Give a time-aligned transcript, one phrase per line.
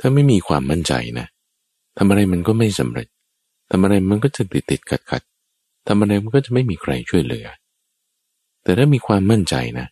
[0.00, 1.26] ถ้าไม่มีความมั่นใจนะ
[1.96, 3.08] ทำอะไรมันก็ไม่สำเร็จ
[3.70, 5.22] ทำอะไรมันก็จะติดติดขัดขัด
[5.86, 7.46] ทำอะไรมันก็จะไม่มีใครช่วยเหลือ
[8.62, 9.86] แต่ถ้ามีความมั่นใจนะ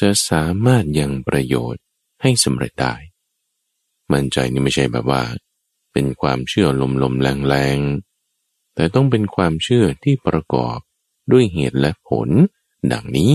[0.00, 1.82] จะสามารถยังประโยชน์
[2.22, 2.94] ให้สำเร็จได้
[4.12, 5.22] มั่นใจนี่ไม่ใช่แบบว่า
[5.92, 6.68] เป็นความเชื่อ
[7.02, 10.78] ลมๆแรงๆ แต่ต้องเป็นความเชื่อที่ประกอบ
[11.32, 12.28] ด้วยเหตุและผล
[12.92, 13.34] ดังนี้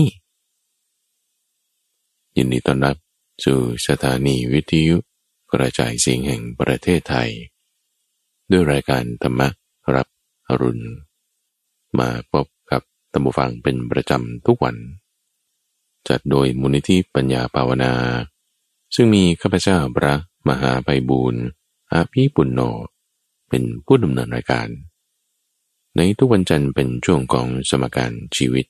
[2.36, 2.96] ยินดีต้อนรับ
[3.44, 4.96] สู่สถานีวิทยุ
[5.52, 7.30] กระจายเสียงแห่งประเทศไทย
[8.50, 9.40] ด้วยรายการธรรม
[9.94, 10.06] รับ
[10.48, 10.86] อรุณ
[11.98, 14.76] มาพบกับตัมบูฟังเป็นประจำทุกวัน
[16.08, 17.92] จัดโดยมูลนิธิปัญญาภาวนา
[18.94, 20.14] ซึ่งมีข้าพเจ้าพระ
[20.48, 21.42] มหาไพบูรณ์
[21.92, 22.60] อาภีปุณโญ
[23.48, 24.68] เป็นผู้ดำเนินรายการ
[25.96, 28.66] ในทุกวันจันทร์เป็นช่วงของสมการชีวิต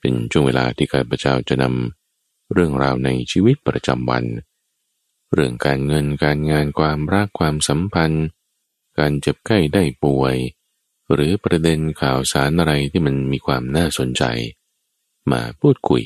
[0.00, 4.24] เป็นช่วงเวลาที่ข้าพเจ้าจะนำเรื่องราวในชีวิตประจำวัน
[5.32, 8.26] เรื่องการเงินการงานความรักความสัมพันธ์
[8.98, 10.36] การเจ็บไข้ได้ป่วย
[11.12, 14.24] หรือประเด็นข่าวสารอะไรที่มันมีความน่าสนใจ
[15.30, 16.02] มาพูดคุย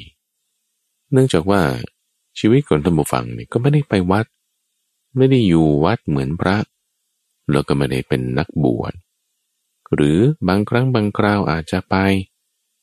[1.13, 1.63] เนื่องจากว่า
[2.39, 4.27] ชีวิตของธรรมฟังเนี่ยก็ไม่ได้ไปวัด
[5.17, 6.57] ไม่ได้อยู่วัดเหมือนพระ
[7.51, 8.93] แล้วก็ไม่ได้เป็นนักบวช
[9.95, 11.97] หรือบางครั้งบางคราวอาจจะไป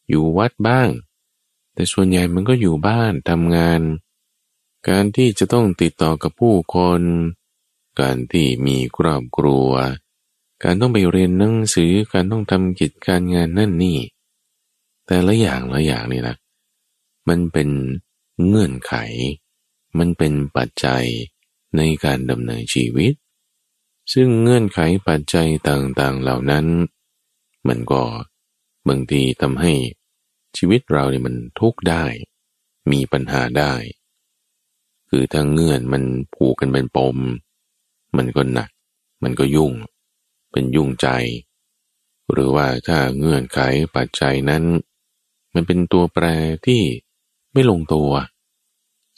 [0.09, 0.89] อยู่วัดบ้าง
[1.73, 3.81] แต่ส่วนใหญ่มันก็อยู่บ้านทำงาน
[4.89, 7.01] การที่จะต้องติดต่อกับผู้คน
[8.01, 9.69] การที่มีครอบครัว
[10.63, 13.99] การต้องไปเรียนหนังสือ การต้องทำกิจการงานนั่นนี่
[15.07, 16.35] แต่ละอย่างละอย่างนี่นะ
[17.29, 17.69] มันเป็น
[18.47, 18.93] เงื่อนไข
[19.97, 21.05] มันเป็นปัจจัย
[21.77, 23.13] ในการดำเนินชีวิต
[24.13, 26.65] ซึ่งเงื่อนไขปัจจัยต่างๆเหล่านั้น
[27.67, 28.03] มันก็
[28.87, 29.73] บางทีทำให้
[30.57, 32.05] ชีวิตเราเนี่ยมันทุกข์ได้
[32.91, 33.73] มีปัญหาได้
[35.13, 36.03] คือถ้าเงื่อนมัน
[36.35, 37.17] ผูกกันเป็นปม
[38.17, 38.69] มันก็หนัก
[39.23, 39.71] มันก็ยุ่ง
[40.51, 41.07] เป็นยุ่งใจ
[42.31, 43.59] หรือว่าถ้าเงื่อนไข
[43.95, 44.63] ปัจจัยนั้น
[45.53, 46.25] มันเป็นตัวแปร
[46.65, 46.81] ที่
[47.53, 48.11] ไม่ลงตัว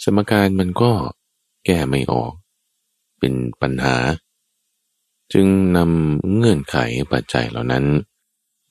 [0.04, 0.92] สมการมันก็
[1.66, 2.34] แก้ไม่ออก
[3.20, 3.96] เป็นปัญหา
[5.34, 5.48] จึง
[5.78, 6.78] นำเงื่อนไข
[7.12, 7.86] ปัจจัยเหล่านั้น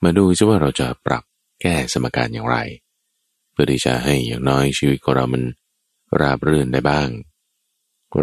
[0.03, 1.25] มาดูซิว่าเราจะปรับ
[1.61, 2.57] แก้สมการอย่างไร
[3.53, 5.43] เพื่อที่จะให้อย่างน้อยชีวิตของเรามัน
[6.21, 7.09] ราบรื่นได้บ้าง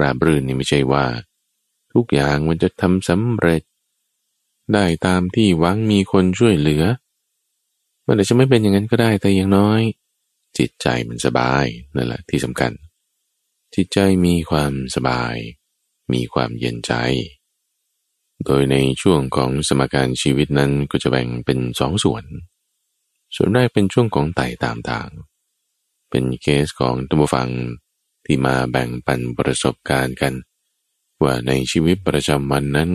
[0.01, 1.05] ราบรื่นนี่ไม่ใช่ว่า
[1.93, 3.63] ทุกอย่างมันจะทำสำเร็จ
[4.73, 6.83] ได้ตามที่หวังมีคนช่วยเหลือ
[8.05, 9.81] มันอาจจะไม่เป็นอย่างนั้นก็ได้แต่อย่างน้อย
[10.57, 12.71] จิตใจมันสบายนั่นแหละที่สำคัญ
[13.75, 15.35] จิตใจมีความสบาย
[16.13, 16.93] มีความเย็นใจ
[18.45, 22.23] โดยในช่วงของสมการชีวิตนั้นก็จะแบ่งเป็นสองส่วน
[23.35, 25.09] ส่วนแรกเป็นช่วงของไต่ตามทาง
[26.09, 27.49] เป็นเคสของตัมฟัง
[28.25, 30.33] ที่มาแบ่งปันประสบการณ์กัน
[31.23, 32.91] ว่าในชีวิตประจำวันนั้น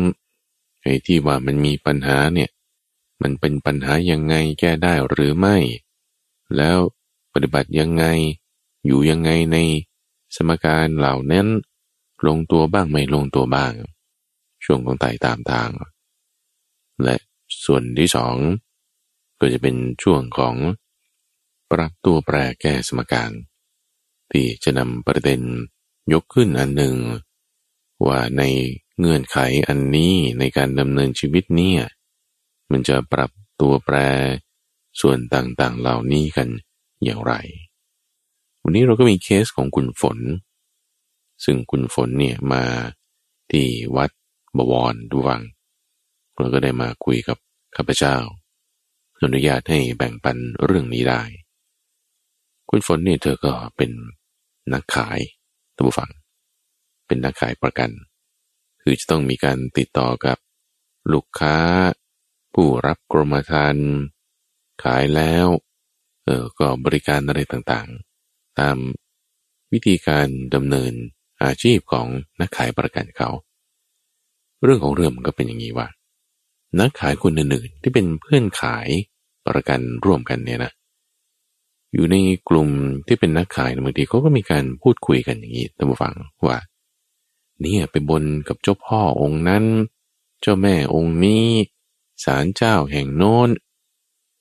[0.82, 2.50] ไอ้ที่ว่ามันมีปัญหาเนี่ย
[3.22, 5.56] มันเป็นปัญหายังไงแก้ได้หรือไม่
[6.56, 6.78] แล้ว
[7.32, 8.04] ปฏิบัติยังไง
[8.86, 9.56] อยู่ยังไงใน
[10.36, 11.46] สมการเหล่านั้น
[12.26, 13.72] ลงตัวบ้างไม่ลงตัวบ้าง
[14.64, 15.70] ช่วงของไต่ตามทาง
[17.02, 17.16] และ
[17.64, 18.34] ส่วนที่สอง
[19.40, 20.54] ก็จะเป็นช่วงของ
[21.72, 23.30] ปรับตัวแปรแก้สมการ
[24.30, 25.40] ที่จะนำประเด็น
[26.12, 26.94] ยกขึ้นอันหนึ่ง
[28.06, 28.42] ว่าใน
[28.98, 29.38] เงื่อนไข
[29.68, 31.82] อันนี้ในการดำเนินชีวิตเนี่ย
[32.70, 33.30] มันจะปรับ
[33.60, 33.96] ตัวแปร
[35.00, 36.48] ส่วนต่างๆเหล่านี้กัน
[37.04, 37.32] อย่างไร
[38.62, 40.18] วันนี้เราก็มีเคสของคุณฝน
[41.44, 42.64] ซึ่งคุณฝนเนี่ยมา
[43.50, 43.66] ที่
[43.96, 44.10] วัด
[44.56, 45.42] บวรดูวัง
[46.38, 47.38] เราก็ได้มาคุยกับ
[47.76, 48.16] ข้าพเจ้า
[49.22, 51.22] อนุญาตให้แบ่งปันเรื่องนี้ได้
[52.70, 53.90] คุณฝนนี่เธอก็เป็น
[54.72, 55.18] นักขาย
[55.74, 56.10] ท่านผู้ฟัง
[57.06, 57.90] เป็นนักขายประกัน
[58.82, 60.38] คือจะต้องมีการติดต่อกับ
[61.12, 61.56] ลูกค้า
[62.54, 63.90] ผู้รับกรมธรรม์
[64.84, 65.46] ขายแล้ว
[66.24, 68.76] เออก็บริการอะไรต่างๆ ตาม
[69.72, 70.92] วิธีการดำเนิน
[71.44, 72.06] อาชีพของ
[72.40, 73.30] นักขายประกันเขา
[74.62, 75.88] เรื่องของเรื่องมันก็เป็นอย่างนี้ว่า
[76.80, 78.88] นักขายคนอื่นๆที่เป็นเพื่อนขาย
[79.46, 80.72] ประกันร่วมกันเนี่ยนะ
[81.94, 82.16] อยู่ใน
[82.48, 82.68] กลุ่ม
[83.06, 86.14] ที่เป็นนักขายบางทีเขาก็มีการพูดคุยกันอย่างนี้ท่านผู้ฟัง
[86.46, 86.58] ว่า
[87.60, 89.64] เนี่ยไปบนกับเจ้าพ่อองค์นั้น
[90.40, 91.46] เจ้าแม่องค์นี้
[92.24, 93.48] ศาลเจ้าแห่งโน้น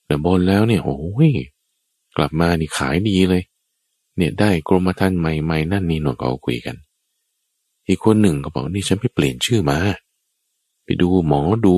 [0.05, 1.31] แต่บนแล้วเนี่ยโอ้ย
[2.15, 3.43] กลับมานี่ขายดีเลย
[4.17, 6.75] เนี่ยได้กรมธรรม์ใหม่ๆนั่นนี่หนวกเอาคุยกัน
[7.87, 9.77] อีกคนหนึ่งก็บอกนี่ฉันไปเปลี่ยนชื่อมา
[10.83, 11.77] ไปดูหมอดู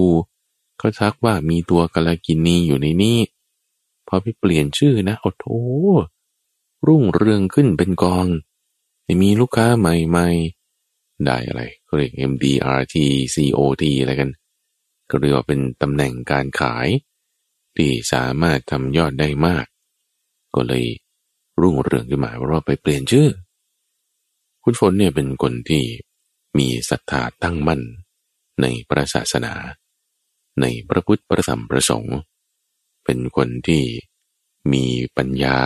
[0.78, 3.18] เขาทักว่ามีตัวกาลกินีอยู่ในนี้
[4.16, 5.46] พอไปเปลี่ยนชื่อนะโอ้โห
[6.88, 8.26] รุ่งเรืองขึ้นเป็นกอง
[9.22, 12.96] มีลูกค้าใหม่ๆ ได้อะไรก็เรียก MDRT
[13.36, 14.32] COT อะไรกัน
[15.10, 16.88] ก็เรียกว่าเป็นตำแหน่งการขาย
[17.76, 19.66] ที่สามารถทำยอดได้มาก
[20.56, 20.86] ก็เลย
[21.62, 23.30] รุ่งเรืองขึ้นมาเพราะว่าไปเปลี่ยนชื่อ
[24.64, 25.84] คุณฝนเนี่ยเป็นคนที่
[26.58, 27.82] มีศรัทธาตั้งมั่น
[28.62, 29.54] ในพระศาสนา
[30.62, 32.18] ในพระพุทธพระธรรมพระสงฆ์
[33.06, 33.84] เป็นคนที่
[34.72, 34.86] มี
[35.18, 35.60] ปัญญา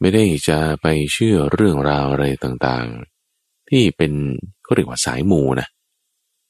[0.00, 4.12] ไม่ได้จะไปเชื่อเรื่องราวอะไรต่างๆ ที่เป็น
[4.66, 5.68] ก็เรียกว่าสายมูนะ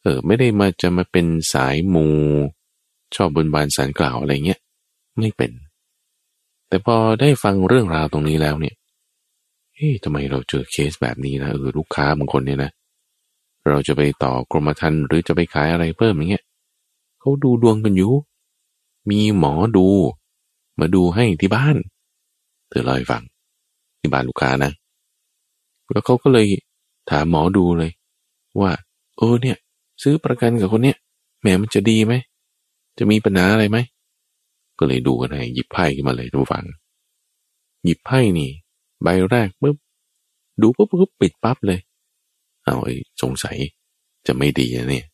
[0.03, 2.07] เออไม่ได้มาจะมาเป็นสายมู
[3.15, 4.61] ชอบบนบานสารกล่าวอะไรเงี้ย
[5.19, 5.53] ไม่เป็น
[6.69, 8.75] แต่พอได้ฟังเรื่องราวตรงนี้แล้วเนี่ย
[9.75, 12.71] เฮ้ยทำไมเราเจอเคสแบบนี้นะเออลูกค้าบางคนเนี่ยนะ
[13.69, 16.45] เราจะไปต่อกรมธรรม์หรือจะไปขายอะไรเพิ่มอย่างเงี้ย
[17.21, 18.13] เขาดูดวงกันอยู่
[19.11, 19.87] มีหมอดู
[20.81, 21.77] มาดูให้ที่บ้าน
[22.69, 23.23] เธอเล่าให้ฟัง
[24.01, 24.73] ที่บ้านลูกค้านะ
[25.91, 26.47] แล้วเขาก็เลย
[27.11, 27.93] ถามหมอดูเลย
[28.61, 28.73] ว่า
[29.17, 29.57] เออเนี่ย
[30.03, 30.97] ซื้อประกันกับคนเนี้ย
[31.41, 32.15] แหมมันจะดีไหม
[32.99, 33.79] จะมีปัญหาอะไรไหม
[34.79, 36.65] ก็เลยดูกันให้หยิบไพ่ขึ้นมาเลยทุกฝัง
[37.85, 38.51] หยิบไพ่นี่
[39.03, 39.77] ใบแรกปุ๊บ
[40.61, 41.81] ดูปุ๊บปุ๊บปิดปั๊บเลย
[42.65, 43.57] เอาไอ้สงสัย
[44.27, 45.07] จะไม่ดีนะเนี่ย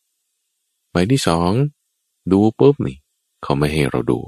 [0.91, 1.51] ใบที่สอง
[2.31, 2.97] ดูปุ๊บนี่
[3.43, 4.19] เขาไม่ให้เราดู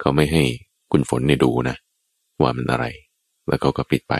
[0.00, 0.44] เขาไม่ให้
[0.90, 1.76] คุณฝนเนี่ยดูนะ
[2.40, 2.86] ว่ามันอะไร
[3.46, 4.14] แล้วเขาก็ปิดไป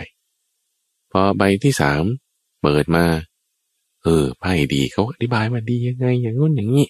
[1.11, 2.03] พอใบที่สาม
[2.61, 3.05] เปิดมา
[4.03, 6.87] เออไพ่ดีเขาอธิบายมาดียังไง อย่างนู้นอย่างนี้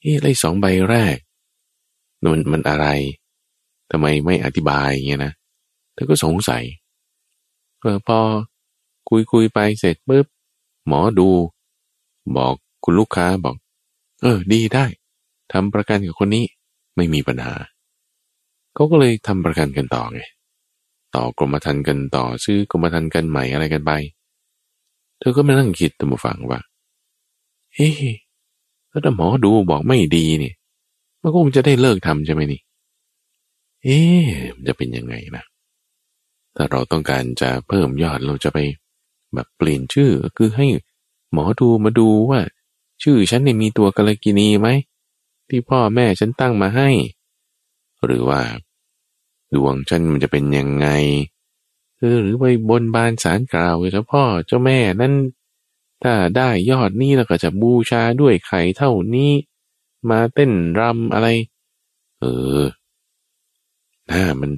[0.00, 1.16] เฮ้ยไรสองใบแรก
[2.24, 2.86] นนมันอะไร
[3.90, 5.32] ทำไมไม่อธิบายเงี้ยนะ
[5.94, 6.64] เธอก็สงสัย
[7.80, 8.18] เออพอ
[9.08, 10.26] คุยคุยไปเสร็จปุ๊บ
[10.86, 11.28] หมอดู
[12.36, 12.54] บอก
[12.84, 13.56] คุณลูกค้าบอก
[14.22, 14.84] เออ ดีได้
[15.54, 16.44] ทำประกันกับคนนี้
[16.96, 17.54] ไม่มีปัญหา
[18.74, 20.20] เขาก็เลยทำประกันกันต่อไง
[21.14, 23.92] ต่อกรมธรรม์กันต่อซื้อกรมธรรม์กันใหม่อะไรกันไป
[25.18, 26.60] เธอก็มานั่งคิดตัมฟังว่า
[27.74, 27.90] เฮ้
[28.90, 30.54] ถ้าหมอดูบอกไม่ดีเนี่ย
[31.20, 32.60] มันก็คงจะได้เลิกทำใช่ไหมนี่
[33.82, 33.98] เอ๊
[34.66, 35.44] จะเป็นยังไงนะ
[36.56, 38.58] ถ้าเราต้องการจะเพิ่มยอดเราจะไป
[39.34, 40.66] แบบเปลี่ยนชื่อคือให้
[41.32, 42.40] หมอดูมาดูว่า
[43.02, 44.68] ชื่อฉันเนี่ยมีตัวกาลกินีไหม
[45.48, 46.90] ที่พ่อแม่ฉันตั้งมาให้
[48.04, 48.40] หรือว่า
[49.54, 50.88] ดวงฉันมันจะเป็นยังไง
[52.20, 55.14] หรือไปบนบานสารกล่าวเจ้าพ่อเจ้าแม่นั้น
[56.02, 59.30] ถ้าได้ยอดนี้เราก็จะบูชาด้วยไข่เท่านี้
[60.10, 61.28] มาเต้นรำอะไร
[62.20, 62.24] เอ
[62.58, 62.62] อ
[64.08, 64.50] หน่ามัน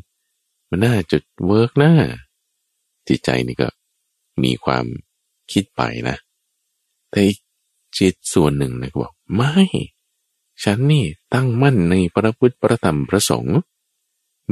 [0.71, 1.91] มันน่าจะเวิร์กนะ
[3.09, 3.69] จิตใจนี่ก็
[4.43, 4.85] มีความ
[5.53, 6.17] คิดไปนะ
[7.11, 7.23] แต่
[7.99, 9.53] จิตส่วนหนึ่งนะบอกไม่
[10.63, 11.05] ฉันนี่
[11.35, 13.59] ตั้งมั่นในพระพุทธพระธรรมพระสงฆ์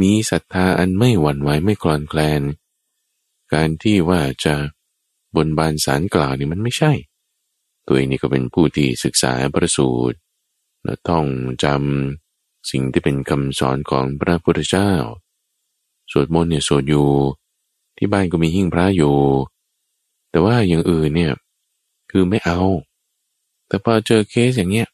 [0.01, 2.43] มีศรัทธาอันไม่หวั่นไหวไม่คลอนแคลน
[3.53, 4.55] การที่ว่าจะ
[5.37, 6.93] บนบานสารกล่าวนี่มันไม่ใช่
[7.87, 10.19] ตัวเองนี่ก็เป็นผู้ที่ศึกษาประสูตร
[10.85, 11.25] และต้อง
[11.65, 14.91] จำสิ่งที่เป็นคำสอนของพระพุทธเจ้า
[16.13, 17.09] สวดมนต์เนี่ยสวดอยู่
[17.97, 19.17] ที่บ้านก็มีหิ้งพระอยู่
[20.31, 21.33] แต่ว่าอย่างอื่นเนี่ย
[22.11, 22.61] คือไม่เอา
[23.67, 24.89] แต่พอเจอเคสอย่างเงี้ย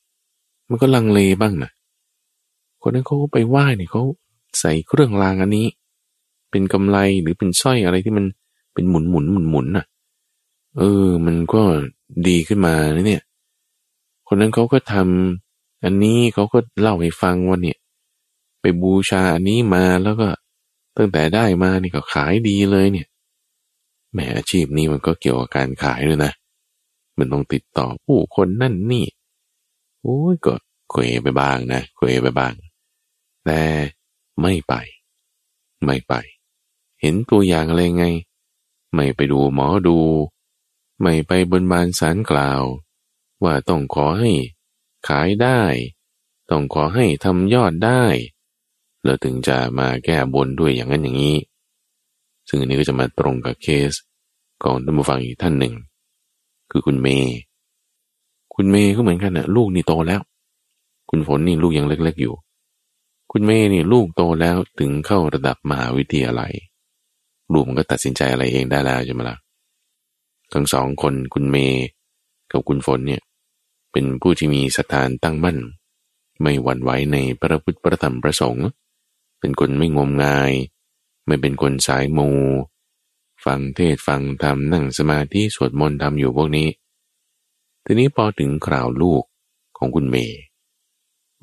[0.71, 1.71] มันก็ลังเลบ้างนะ
[2.83, 4.03] คนนั้นเขาไปไหว้เนี่ยเขา
[4.61, 5.67] ใส่เครื่องรางอันนี้
[6.51, 8.25] เป็นกำไลหรือเป็นสร้อยอะไรที่มัน
[8.75, 9.87] เป็นหมุนหมุนหมุนหมุนน่ะ
[10.79, 11.63] เออ มันก็
[12.29, 12.75] ดีขึ้นมา
[13.07, 13.23] เนี่ย
[14.27, 17.79] คนนั้นเขาก็ทำอันนี้เขาก็เล่าให้ฟังว่าเนี่ย
[18.61, 20.29] ไปบูชาอันนี้มาแล้วก็
[20.97, 23.07] ตั้งแต่ได้มานี่ก็ขายดีเลยเนี่ย
[24.13, 26.33] แหมอาชีพนี้มันก็เกี่ยวกับการขายเลยนะ
[27.19, 29.05] มันต้องติดต่อผู้คนนั่นนี่
[30.03, 30.55] โอ้ยก็
[30.91, 32.55] เควไปบ้างนะเควไปบ้าง
[33.45, 33.61] แต่
[34.41, 34.75] ไม่ไป
[35.85, 36.15] ไม่ไป
[37.01, 38.07] เห็นตัวอย่างอะไรไง
[38.95, 39.99] ไม่ไปดูหมอดู
[41.01, 42.63] ไม่ไปบนบานสารกล่าว
[43.45, 44.33] ว่าต้องขอให้
[45.09, 45.61] ขายได้
[46.51, 48.05] ต้องขอให้ทำยอดได้
[49.05, 51.39] แล้วถึงจะมาแก้บนด้วยอย่างนั้นอย่างนี้
[52.49, 53.93] ซึ่งอันนี้ก็จะมาตรงกับเคส
[54.63, 55.75] ของท่านผู้ฟังอีกท่านหนึ่ง
[56.71, 57.39] คือคุณเมย์
[58.63, 60.21] คุณเมย์ก็เหมือนกันนะลูกนี่โตแล้ว
[61.11, 62.35] คุณฝนนี่ลูกยังเล็ก ๆอยู่
[63.33, 66.53] คุณเมย์นี่ลูกโตแล้วถึงเข้าระดับมหาวิทยาลัย
[67.53, 69.37] ลูกมันก็ตัดสินใจอะไรเองได้แล้วใช่ไหมละ่ะ
[70.53, 71.85] ทั้งสองคนคุณเมย์
[72.51, 73.23] กับคุณฝนเนี่ย
[73.93, 75.59] เป็นผู้ที่มีสถานตั้งมั่น
[76.43, 78.67] ไม่หวั่นไหวในพระพุทธประธรรมประสงค์
[79.41, 80.53] เป็นคนไม่งมงาย
[81.27, 82.29] ไม่เป็นคนสายมู
[83.45, 86.69] ฟังเทศฟังธรรมนั่งสมาธิสวดมนต์ทำอยู่พวกนี้
[87.85, 89.23] ทีนี้พอถึงคราวลูก
[89.79, 90.41] ของคุณเมย์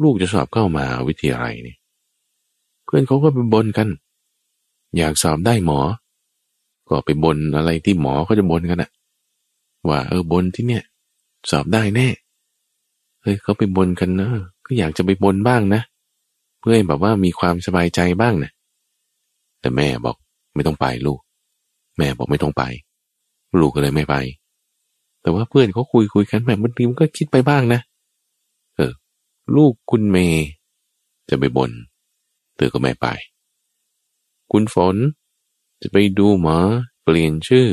[0.01, 1.77] ลูกจะสอบเข้ามาวิทยาลัยนี่ย
[2.85, 3.87] เพื่อนเขาก็ไปบนกัน
[4.97, 5.79] อยากสอบได้หมอ
[6.87, 8.91] ก็ไปบนอะไรที่หมอเขาจะบนกันอะ
[9.89, 10.83] ว่าเออบนที่เนี่ย
[11.49, 12.07] สอบได้แน่
[13.21, 14.29] เฮ้ยเขาไปบนกันนะ
[14.65, 15.81] ก็อยากจะไปบนบ้างนะ
[16.59, 18.51] เพื่อแบบว่ามีความสบายใจบ้างนะ
[19.59, 20.17] แต่แม่บอก
[20.55, 21.19] ไม่ต้องไปลูก
[21.97, 22.63] แม่บอกไม่ต้องไป
[23.59, 24.15] ลูกก็เลยไม่ไป
[25.27, 27.81] แต่ว่าเพื่อนเขาคุยคุยกันแม่บางทีมันก็คิดไปบ้างนะ
[28.75, 28.91] เออ
[29.55, 30.45] ลูกคุณเมย์
[31.29, 31.71] จะไปบน
[32.55, 33.07] เธอก็ไม่ไป
[34.51, 34.95] คุณฝน
[35.81, 36.57] จะไปดูหมอ
[37.03, 37.67] เปลี่ยนชื่อ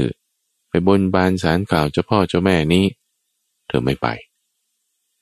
[0.68, 2.84] ไปบนบานสารกล่าวเจ้าพ่อเจ้าแม่นี้
[3.68, 4.06] เธอไม่ไป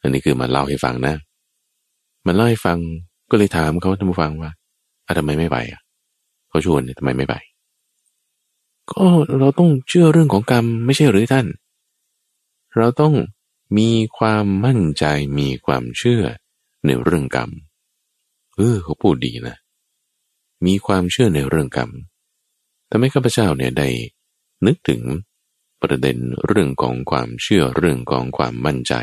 [0.00, 1.14] อันนี้คือมาเล่าให้ฟังนะ
[2.26, 2.78] มันเล่าให้ฟัง
[3.30, 4.50] ก็เลยถามเขาท่านผู้ฟังว่า
[5.06, 5.80] อะทำไมไม่ไปอะ
[6.48, 7.34] เขาชวนทำไมไม่ไป
[8.90, 9.04] ก็
[9.38, 11.46] เราต้องเชื่อเรื่องของกรรมไม่ใช่หรือท่าน
[12.76, 13.14] เราต้อง
[13.78, 15.04] มีความมั่นใจ
[15.38, 16.24] มีความเชื่อ
[16.86, 17.50] ในเรื่องกรรม
[18.56, 19.56] เออเขาพูดดีนะ
[20.66, 21.90] มีความเชื่อในเรื่องกรรม
[22.90, 23.88] ทำให้ข้าพเจ้าเนี่ยได้
[24.66, 25.02] นึกถึง
[25.82, 28.94] ประเด็นเรื่องของความเชื่อเรื่องของความมั่นใจ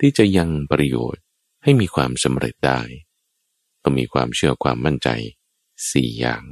[0.00, 1.22] ที่จะยังประโยชน์
[1.62, 2.80] ให้มีความสำเร็จได้
[3.82, 5.08] ต้องมีความเชื่อความมั่นใจ
[5.90, 6.44] สี่อย่าง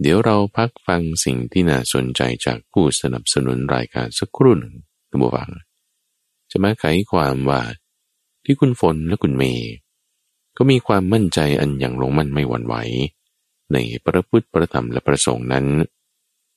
[0.00, 4.74] เดี๋ยวเราพักฟังสิ่งที่น่าสนใจจากผู้สนับสนุนรายการสักครู่หนึ่ง
[5.12, 5.50] ท่านผู้ฟัง
[6.50, 7.60] จะมาไขความว่า
[8.44, 9.72] ที่คุณฝนและคุณเมย์
[10.56, 12.74] ก็มีความมั่นใจอันอย่างลงมั่นไม่หวั่นไหว
[13.72, 15.66] ในพระพุทธประธรรมและประสงค์นั้น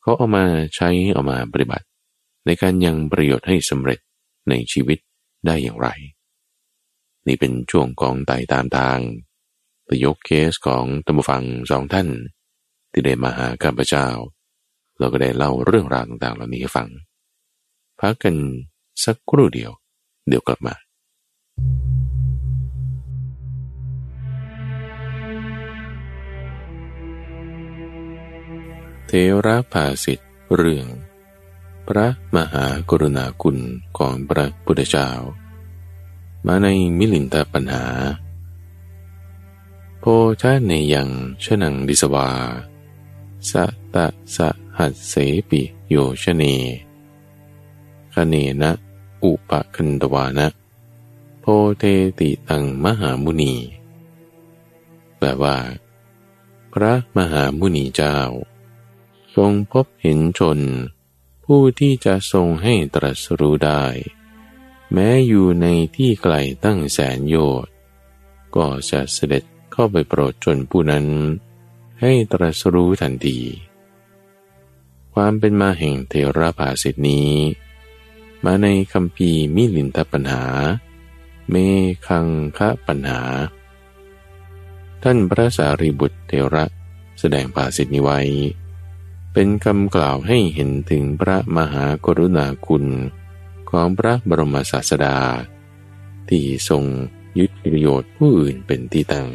[0.01, 0.45] เขาเอามา
[0.75, 1.85] ใช้เอามาปฏิบัติ
[2.45, 3.99] ในการยังประโยชน์ให้สำเร็จ
[4.49, 4.99] ในชีวิต
[5.45, 5.87] ได้อย่างไร
[7.27, 8.99] นี่เป็นช่วงของไต่ตามทาง
[9.85, 12.07] ไปยกเคสของตัมฟังสองท่าน
[12.91, 14.07] ที่ได้มาหาข้าพเจ้า
[14.99, 16.87] เราก็ได้เล่าเรื่องราวต่างๆ เหล่านี้ให้ฟัง
[18.05, 18.37] พักกัน
[19.03, 19.71] สักครู่เดียว
[20.27, 20.75] เดี๋ยวกลับมา
[29.07, 29.11] เท
[29.45, 30.87] ระภาสิทธิ์เรื่อง
[31.87, 33.57] พระมหากรุณาคุณ
[33.97, 35.09] ของพระพุทธเจ้า
[36.47, 37.85] มาในมิลินตาปัญหา
[39.99, 40.05] โพ
[40.41, 41.09] ชาเนยัง
[41.43, 42.29] ชนังดิสวา
[43.49, 45.13] สะตะสะหัสเส
[45.49, 46.45] ปิโยชเน
[48.15, 48.71] คเนนะ
[49.23, 50.47] อุปคันตวานะ
[51.41, 51.45] โพ
[51.77, 51.83] เท
[52.19, 53.55] ติตังมหามุนี
[55.17, 55.57] แปลว่า
[56.73, 58.17] พระมหามุนีเจ้า
[59.35, 60.59] ทรงพบเห็นชน
[61.45, 63.83] ผู้ที่จะทรงให้ตรัสรู้ได้
[64.93, 67.71] แม้อยู่ในที่ไกลตั้งแสนโยชน์
[68.55, 71.05] ก็จะเสด็จเข้าไปโปรดชนผู้นั้น
[72.01, 73.39] ให้ตรัสรู้ทันที
[75.13, 77.31] ความเป็นมาแห่งเทระภาสิทนี้
[78.45, 80.43] มาในคำพีมิลินทปัญหา
[81.49, 81.55] เม
[82.07, 83.21] คังคะปัญหา
[85.03, 86.65] ท่านพระสารีบุตรเทระ
[87.19, 88.19] แสดงภาสิทนี้ไว้
[89.33, 92.85] เป็นคำกล่าวให้เห็นถึงพระมหากรุณาคุณ
[93.69, 95.17] ของพระบรมศาสดา
[96.29, 96.83] ที่ทรง
[97.37, 99.27] ยึดประโยชน์ผู้อื่นเป็นที่ตั้ง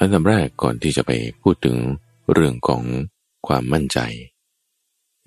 [0.00, 1.10] อันดับแรกก่อนที่จะไป
[1.42, 1.76] พูดถึง
[2.32, 2.82] เรื่องของ
[3.46, 3.98] ความมั่นใจ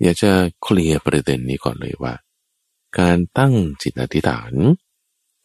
[0.02, 0.32] อยากจะ
[0.62, 2.14] เคลียร์ประเด็นนี้ก่อนเลยว่า
[2.98, 4.52] การตั้งจิตอธิษฐาน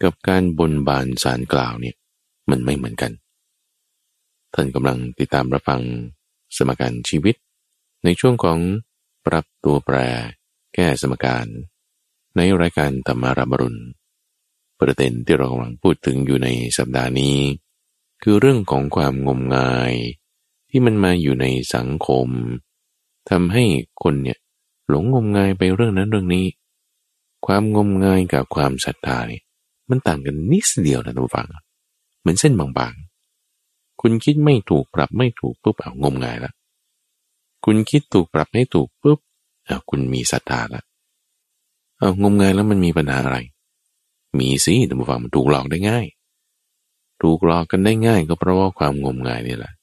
[0.03, 1.95] กับการบนบานสารกล่าวเนี่ย
[2.49, 3.11] มันไม่เหมือนกัน
[4.53, 5.81] ท่านกำลังติดตามรับฟัง
[6.57, 7.35] สมการชีวิต
[8.03, 8.59] ในช่วงของ
[9.25, 9.97] ปรับตัวแปร
[10.73, 11.45] แก้สมการ
[12.35, 13.81] ในรายการธรรมาราบรุณ
[14.79, 17.37] ประเด็นที่เรากำลังพูดถึงอยู่ในสัปดาห์นี้
[18.21, 19.93] คือเรื่องของความงมงาย
[20.75, 22.27] ที่มันมาอยู่ในสังคม
[23.29, 23.63] ทำให้
[24.03, 24.39] คนเนี่ย
[24.89, 26.45] หลงงมงายไปเรื่องนั้นเรื่องนี้
[27.45, 29.43] ความงมงายกับความศรัทธาเนี่ย
[29.89, 31.47] มันต่างกันนิดเดียวนะทุกฝัง
[32.19, 36.51] เหมือนเส้นบางๆ คุณคิดไม่ถูกปรับไม่ถูกปุ๊บเอางมงายละ
[37.65, 39.19] คุณคิดถูกปรับให้ถูกปุ๊บ
[39.65, 40.81] เอาคุณมีศรัทธาละ
[41.99, 43.37] เอางมงายแล้วมันมีปัญหาอะไร
[44.39, 46.05] มีสิแต่บุฟังมันถูกหลอกได้ง่าย
[47.21, 49.73] ถูกหลอกกันได้ง่ายก็เพราะว่าความงมงายนี่แหละ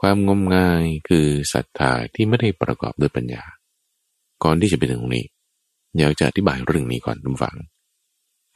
[0.00, 3.44] ความงมงายคือศรัทธาที่ไม่ได้ประกอบด้วยปัญญา
[4.42, 5.26] ก่อนที่จะไปถึงตรงนี้
[5.98, 7.56] อยากจะอธิบายเรื่องนี้ก่อนทุกฝัง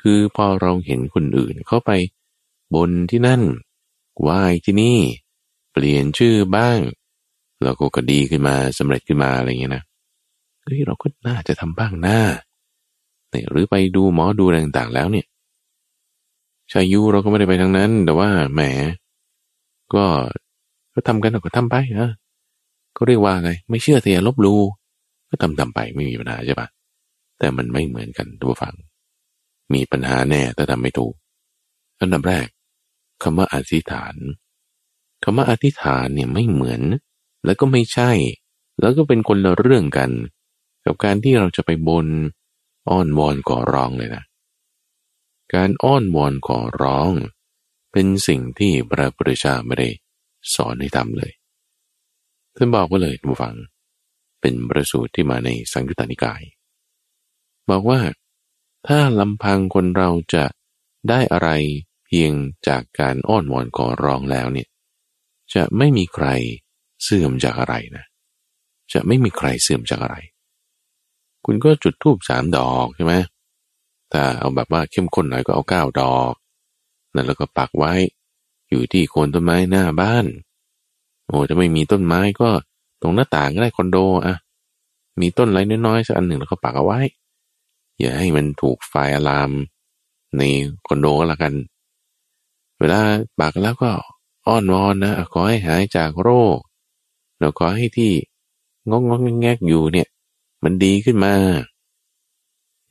[0.02, 1.90] คือพอเราเห็นคนอื่นเข้าไป
[2.74, 3.42] บนที่นั่น
[4.20, 4.98] ไหว้ที่นี่
[5.72, 6.78] เปลี่ยนชื่อบ้าง
[7.62, 9.84] เราก็กดีขึ้นมาสำเร็จขึ้นมาอะไรเงี้ยนะ
[10.62, 12.20] เฮ้ยเราก็น่าจะทำบ้างหน้า
[13.30, 15.26] เนี่ยหรือไปดูหมอดูอะไรต่างๆแล้วเนี่ย
[16.72, 18.60] ชายุเราก็ไม่ได้ไปทางนั้น แต่ว่าแหม
[19.94, 20.04] ก็
[20.94, 22.10] ก็ทำกันก็ทำไปนะ
[22.96, 24.54] ก็เรียกว่าไง ไม่เชื่อแต่อย่าลบลู
[25.28, 26.68] ก็ทำทำไปไม่มีปัญหาใช่ปะ
[27.38, 28.74] แต่มันไม่เหมือนกันตัวฟัง
[29.74, 31.14] มีปัญหาแน่ถ้าทำไม่ถูก
[32.00, 32.46] อันดับแรก
[33.22, 34.14] คำว่าอธิษฐาน
[35.22, 36.82] คำว่าอธิษฐานเนี่ยไม่เหมือน
[37.44, 38.10] แล้วก็ไม่ใช่
[38.80, 40.10] แล้วก็เป็นคนละเรื่องกัน
[40.84, 42.06] กับการที่เราจะไปบน
[42.88, 44.24] อ้อนวอนก่อร้องเลยนะ
[45.54, 47.10] การอ้อนวอนก่อร้อง
[47.92, 49.88] เป็นสิ่งที่พระพุทธเจ้าไม่ได้
[50.54, 51.32] สอนให้ทำเลย
[52.56, 53.56] ท่านบอกว่าเลยทุกฝัง
[54.40, 56.42] เป็นประสูตรที่มาในสังยุตตานิกาย
[57.70, 58.00] บอกว่า
[58.86, 60.44] ถ้าลำพังคนเราจะ
[61.08, 61.48] ได้อะไร
[62.06, 62.32] เพียง
[62.68, 64.68] จากการอ้อนวอนขอร้องแล้วเนี่ย
[65.54, 66.26] จะไม่มีใคร
[67.02, 68.04] เสื่อมจากอะไรนะ
[68.92, 70.16] จะไม่มีใครเสื่อมจากอะไร
[71.44, 73.14] คุณก็จุดทูบสามดอกใช่ไหม
[74.12, 76.34] ถ้าเอาแบบว่าเข้มข้นหน่อยก็เอาเก้าดอก
[77.14, 77.92] นั่นแล้วก็ปักไว้
[78.72, 80.26] อยู่ที่โคนต้นไม้หน้าบ้าน
[81.26, 82.48] โอ้จะไม่มีต้นไม้ก็
[83.02, 84.36] ตรงหน้าต่างก็ได้คอนโดอะ
[85.20, 87.00] มีต้นไรน้อยๆสักอันหนึ่งแล้วก็ปักเอาไว้
[88.00, 89.50] อย่าให้มันถูกไฟอะลาม
[90.36, 90.42] ใน
[90.86, 91.54] คอนโดก็แล้วกัน
[92.78, 93.00] เวลา
[93.38, 93.90] ปากแล้วก็
[94.46, 96.58] อ้อนวอนนะขอให้หายจากโรค
[97.38, 98.12] แล้วขอให้ที่
[98.90, 100.08] งงงแงกอยู่เนี่ย
[100.64, 101.34] มันดีขึ้นมา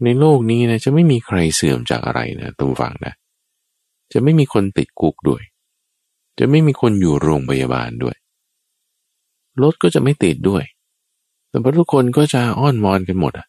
[0.03, 3.13] ในโลกนี้นะจะไม่มีใครเสื่อมจากอะไรนะตุ้มฟังนะ
[4.13, 5.41] จะไม่มีคนติดคุกด้วย
[6.43, 8.15] จะไม่มีคนอยู่โรงพยาบาลด้วย
[9.61, 10.63] รถก็จะไม่ติดด้วย
[11.49, 13.45] แต่ทุกคนก็จะอ้อนวอนกันหมดอะ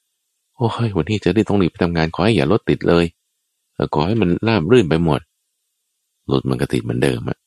[0.56, 3.04] โอ้ยวันนี้จะได้ต้องรีบไปทำงานขอให้อย่ารถติดเลย
[3.94, 5.20] ขอให้มันราบรื่นไปหมด
[6.30, 7.38] รถมันก็ติดเหมือนเดิมอะ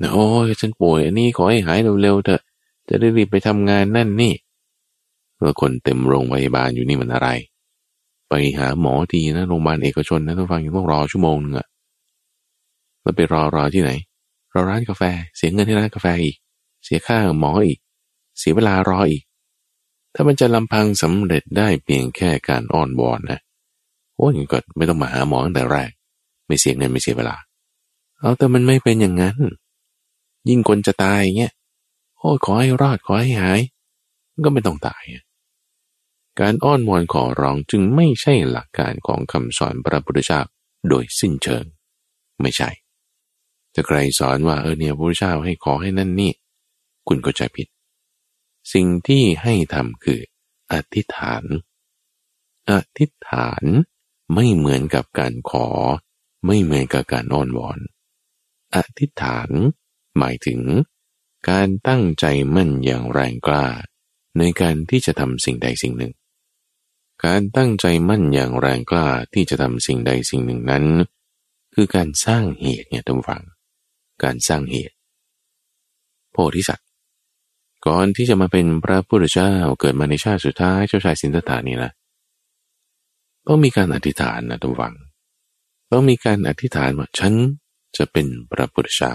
[0.00, 2.42] นะโอ้ยฉันป่วยอันนี้ขอให้หายเร็วๆเถอะ
[2.88, 4.32] จะได้รีบไปทำงานนั่นนี่
[5.36, 7.28] เมื่อคนเต็มโรงพยาบาลอยู่นี่มันอะไร
[8.28, 11.66] ไปหาหมอทีนะโรงพยาบาลเอกชนนะต้องฟังยังต้องรอชั่วโมงนึงอะ
[13.02, 13.90] แล้วไปรอรอที่ไหน
[14.54, 15.02] เรอร้านกาแฟ
[15.36, 16.36] เสียเงินที่ร้านกาแฟอีก
[16.84, 17.78] เสียค่าหมออีก
[18.38, 19.24] เสียเวลารออีก
[20.14, 23.40] ถ้ามันจะลำพังสำเร็จได้เพียงแค่การอ้อนวอนนะ
[24.16, 25.90] โอ้ยก็ไม่ต้องมาหาหมอตั้งแต่แรก
[26.46, 27.36] ไม่เสียเงินไม่เสียเวลา
[28.18, 29.36] เอาแต่มันไม่เป็นอย่างนั้น
[30.48, 31.52] ยิ่งคนจะตายเงี้ย
[32.18, 33.60] โอ้ขอให้รอดขอให้หาย
[34.44, 35.02] ก็ไม่ต้องตาย
[36.40, 40.40] การอ้อนวอนขอร้องจึงไม่ใช่หลักการของคำสอนพระพุทธเจ้า
[40.88, 41.64] โดยสิ้นเชิง
[42.40, 42.68] ไม่ใช่
[43.74, 46.32] จะใครสอนว่าเออเนี่ยพระพุทธเจ้าให้ขอให้นั่นนี่
[47.08, 47.68] คุณก็จะผิด
[48.72, 50.20] สิ่งที่ให้ทำคือ
[50.72, 51.44] อธิษฐาน
[52.70, 53.64] อธิษฐาน
[54.34, 55.68] ไม่เหมือนกับการขอ
[56.46, 57.78] ไม่เหมือนกับการอ้อนวอน
[58.74, 59.50] อธิษฐาน
[60.18, 60.60] หมายถึง
[61.50, 63.66] การตั้งใจมั่นอย่างแรงกล้า
[64.38, 66.12] ในการที่จะทำสิ่งใดสิ่งหนึ่ง
[67.24, 70.84] การตั้งใจมั่นอย่างแรงกล้าที่จะทำสิ่งใดสิ่งหนึ่งนั้น
[71.74, 73.42] คือการสร้างเหตุเนี่ยท่านฟัง
[74.22, 74.96] การสร้างเหตุ
[76.32, 76.86] โพธิสัตว์
[77.86, 81.92] ก่อนที่จะมาเป็นพระพุทธเจ้าเกิดมาในชาติสุดท้ายเจ้าชายสินธตถานี่นะ
[83.46, 84.94] ต้องมีการอธิษฐานนะทุกฝัง
[85.92, 87.32] ต้องมีการอธิษฐานว่าฉัน
[87.96, 89.14] จะเป็นพระพุทธเจ้า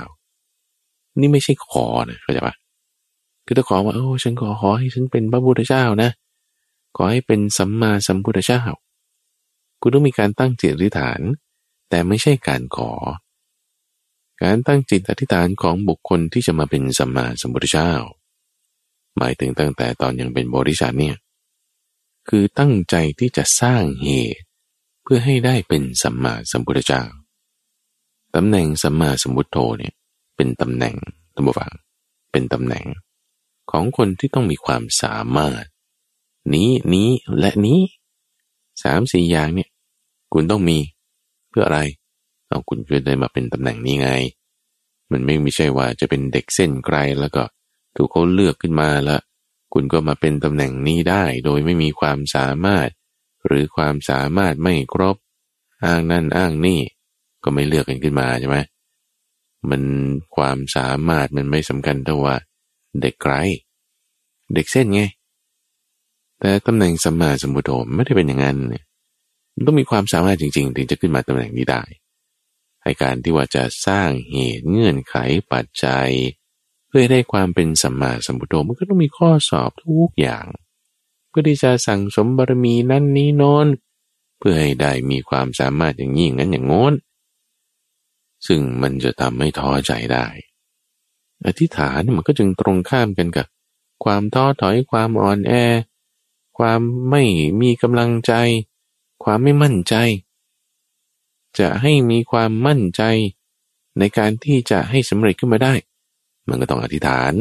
[1.20, 2.56] นี่ไม่ใช่ขอนะเข้าใจปะ
[3.46, 6.10] คือถ้าขอว่าโอ้ฉันขอขอให้ฉันเป็นพระพุทธเจ้านะ
[6.96, 8.62] ขอให้เป็นสัมมาสัมพุทธเจ้า
[9.82, 11.20] คุณต้องมีการตั้งจิตอธิษฐาน
[11.90, 12.92] แต่ไม่ใช่การขอ
[14.42, 17.92] การตั้งจิตอธิษฐานของบุคคลที่จะมาเป็นสัมมาสัมพุทธเจ้า
[19.18, 21.16] หมายถึงตั้งแต่ตอนยังเป็นบริษัทเนี่ย
[22.30, 24.46] คือตั้งใจที่จะสร้างเหตุ
[25.04, 27.04] เพื่อให้ได้เป็นสัมมาสัมพุทธเจ้า
[28.36, 29.94] ตำแหน่งสัมมาสัมพุทโธเนี่ย
[30.36, 30.96] เป็นตำแหน่ง
[31.36, 31.72] ตัมบฟัง
[32.32, 32.86] เป็นตำแหน่ง
[33.72, 35.64] ของคนที่ต้องมีความสามารถ
[36.54, 37.80] นี้นี้และนี้
[38.84, 39.70] สามสี่อย่างเนี่ย
[40.34, 40.78] คุณต้องมี
[41.50, 41.80] เพื่ออะไร
[42.50, 44.10] เอาคุณจะได้มาเป็นตำแหน่งนี้ไง
[45.12, 47.44] มันไม่ไม่ใช่ว่าจะเป็นเด็กเส้นไกลแล้วก็
[47.96, 49.22] ถูกเขาเลือกขึ้นมาแล้ว
[49.74, 52.90] คุณก็มาเป็นตำแหน่งนี้ได้ โดยไม่มีความสามารถ
[53.48, 55.16] หรือความสามารถไม่ครบ
[55.84, 56.80] อ้างนั่นอ้างนี่
[57.44, 58.58] ก็ไม่เลือกกันขึ้นมาใช่ไหม
[59.70, 59.82] มัน
[60.36, 62.36] ความสามารถมันไม่สำคัญเท่าว่า
[63.02, 63.34] เด็กไกล
[64.54, 65.02] เด็กเส้นไง
[66.40, 68.84] แต่ตำแหน่งสมมาสมุทโธไม่ได้เป็นอย่างนั้นเนี่ย
[69.56, 71.82] มันต้องมีความสามารถจริงๆ ถึงจะขึ้นมาตำแหน่งนี้ได้
[72.84, 75.16] ให้การที่ว่าจะสร้างเหตุเงื่อนไข
[75.52, 76.10] ปัจจัย
[76.88, 80.46] เพื่อได้ความเป็นสัมมาสัมพุทโธมันก็ต้องมีข้อสอบทุกอย่าง
[81.30, 83.68] เพื่อที่จะสั่งสมบารมีนั่นนี้นอน
[84.38, 86.94] เพื่อให้ได้มีความสามารถอย่างนี้งนั้นอย่างงน้น
[88.48, 90.28] ซึ่งมันจะทำให้ท้อใจได้
[91.46, 93.48] อธิษฐานมันก็จึงตรงข้ามกันกับ
[94.04, 95.54] ความท้อถอยความอ่อนแอ
[96.58, 97.24] ความไม่
[97.62, 98.34] มีกำลังใจ
[99.24, 99.96] ความไม่มั่นใจ
[101.60, 103.02] จะให้มีความมั่นใจ
[104.00, 105.74] ในการที่จะให้สำเร็จขึ้นมาได้
[106.50, 107.34] มันก็ต้องอธิษฐาน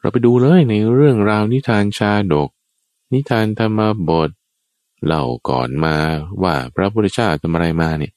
[0.00, 2.50] เราไปดูเลยในเรื่องราวนิทานชาดก
[3.12, 4.30] นิทานธรรมบท
[5.04, 5.96] เล่าก่อนมา
[6.42, 8.12] ว่าพระพุทธเจ้าทำอะไรมาเนี่ย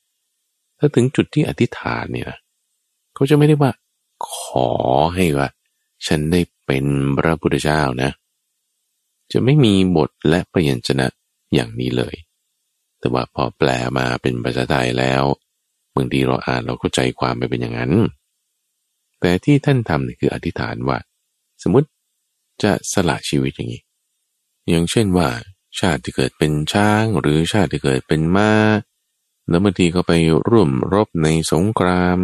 [0.78, 2.28] ถ้าถึงจุดที่อธิษฐานเนี่ย
[3.14, 3.72] เขาจะไม่ได้ว่า
[4.30, 4.32] ข
[4.68, 4.70] อ
[5.16, 5.50] ให้ว่า
[6.08, 6.86] ฉันได้เป็น
[7.18, 8.12] พระพุทธเจ้านะ
[9.32, 11.08] จะไม่มีบทและพยัญชนะ
[11.54, 12.16] อย่างนี้เลย
[13.02, 15.24] แต่ว่าพอแปลมาเป็นภาษาไทยแล้ว
[15.96, 17.92] บางทีเราอ่านเราก็ใจความไปเป็นอย่างนั้น
[19.20, 20.98] แต่ที่ท่านทำนี่คืออธิษฐานว่า
[21.64, 21.88] สมมติ
[22.64, 23.84] จะสละชีวิตอย่างนี้
[24.70, 25.30] อย่างเช่นว่า
[25.80, 28.52] ชาติที่เกิดเป็นช้างหรือชาติที่เกิดเป็นม้า
[29.50, 30.12] แล้วบางทีก็ไป
[30.50, 32.20] ร่วมรบในสงคราม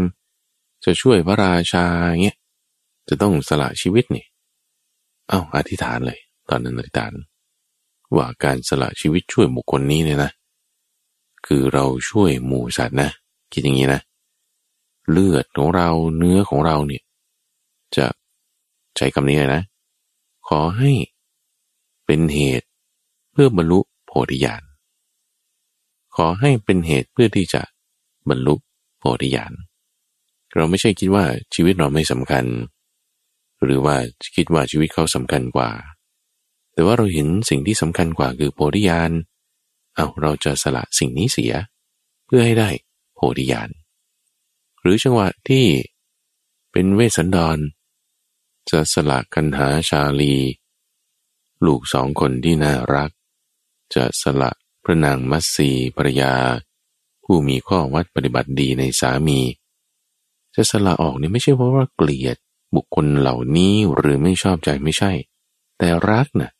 [0.85, 1.85] จะช่วยพระราชา
[2.23, 2.37] เงี้ย
[3.09, 4.25] จะต้องสละชีวิตนี่
[5.29, 7.13] เอาอธิษฐานเลย ตอนนั้นอธิษฐาน
[8.15, 10.31] ว่าการสละชีวิตช่วยบุคคลนี้เนี่ยนะ
[11.47, 13.09] คือเราช่วยหมู่สัตว์นะ
[13.53, 14.01] คิดอย่างนี้นะ
[15.11, 17.03] เลือดของเราเนื้อของเราเนี่ย
[17.95, 18.05] จะ
[18.97, 19.63] ใช้คำนี้เลยนะ
[20.47, 20.91] ขอให้
[22.05, 22.67] เป็นเหตุ
[23.31, 24.63] เพื่อบรรลุโพธิญาณ
[26.15, 27.61] ขอให้เป็นเหตุเพื่อที่จะ
[28.29, 28.55] บรรลุ
[28.99, 29.53] โพธิญาณ
[30.55, 31.23] เราไม่ใช่คิดว่า
[31.55, 32.45] ชีวิตเราไม่สำคัญ
[33.63, 33.95] หรือว่า
[34.35, 35.69] คิดว่าชีวิตเขาสำคัญกว่า
[36.73, 39.11] แต่ว่าเราเห็นสิ่งที่สำคัญกว่าคือโพธิญาณ
[39.97, 41.53] เอาเราจะสละสิ่งนี้เสีย
[42.25, 42.69] เพื่อให้ได้
[43.15, 43.69] โพธิญาณ
[44.81, 45.65] หรือจังหวะที่
[46.71, 47.57] เป็นเวสันดร
[48.69, 50.35] จะสละกันหาชาลี
[51.65, 53.09] ลูกสองคนที่น่ารัก
[53.95, 54.51] จะสละ
[54.83, 56.33] พระนางมัตสีภรยา
[57.23, 59.39] ผู้มีข้อวัดปฏิบัติดีในสามี
[60.55, 62.37] จะสละออกนี่ไม่ใช่เพราะว่าเกลียด
[62.75, 65.11] บุคคลเหล่านี้หรือไม่ชอบใจไม่ใช่
[65.77, 66.51] แต่รักน่ะ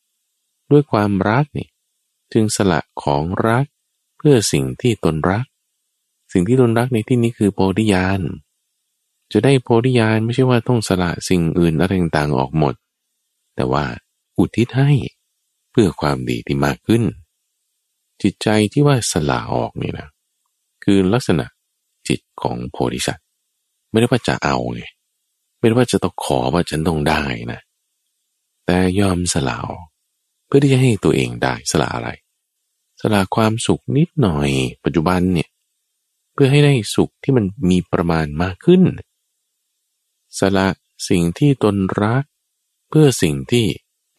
[0.72, 1.68] ด้วยความรักนี่
[2.34, 3.66] จึงสละของรัก
[4.18, 5.46] เพื่อสิ่งที่ตนรัก
[6.32, 8.22] สิ่งที่ตนรักในที่นี้คือโพธิญาณ
[9.32, 12.74] จะได้โพธิญาณไม่ใช่ว่าต้องสละสิ่งอื่นอะไรต่างๆออกหมด
[13.56, 13.86] แต่ว่า
[14.38, 14.92] อุทิศให้
[15.72, 17.04] เพื่อความดีที่มากขึ้น
[18.22, 20.08] จิตใจที่ว่าสละออกนี่นะ
[20.84, 21.46] คือลักษณะ
[22.08, 23.26] จิตของโพธิสัตว์
[23.90, 24.82] ไม่ได้ว่าจะเอาไง
[25.58, 27.60] ไม่ได้ว่าจะต้องขอว่าฉันต้องได้นะ
[28.66, 29.88] แต่ยอมสละออก
[30.48, 32.10] เพื่อที่จะให้ตัวเองได้สละอะไร
[33.02, 34.50] สละความสุขนิดหน่อย
[34.84, 35.50] ปัจจุบันเนี่ย
[36.34, 38.82] เพื่อให้ได้สุขที่มันมีประมาณมากขึ้น
[40.40, 40.68] สละ
[41.10, 42.24] สิ่งที่ตนรัก
[42.90, 43.66] เพื่อสิ่งที่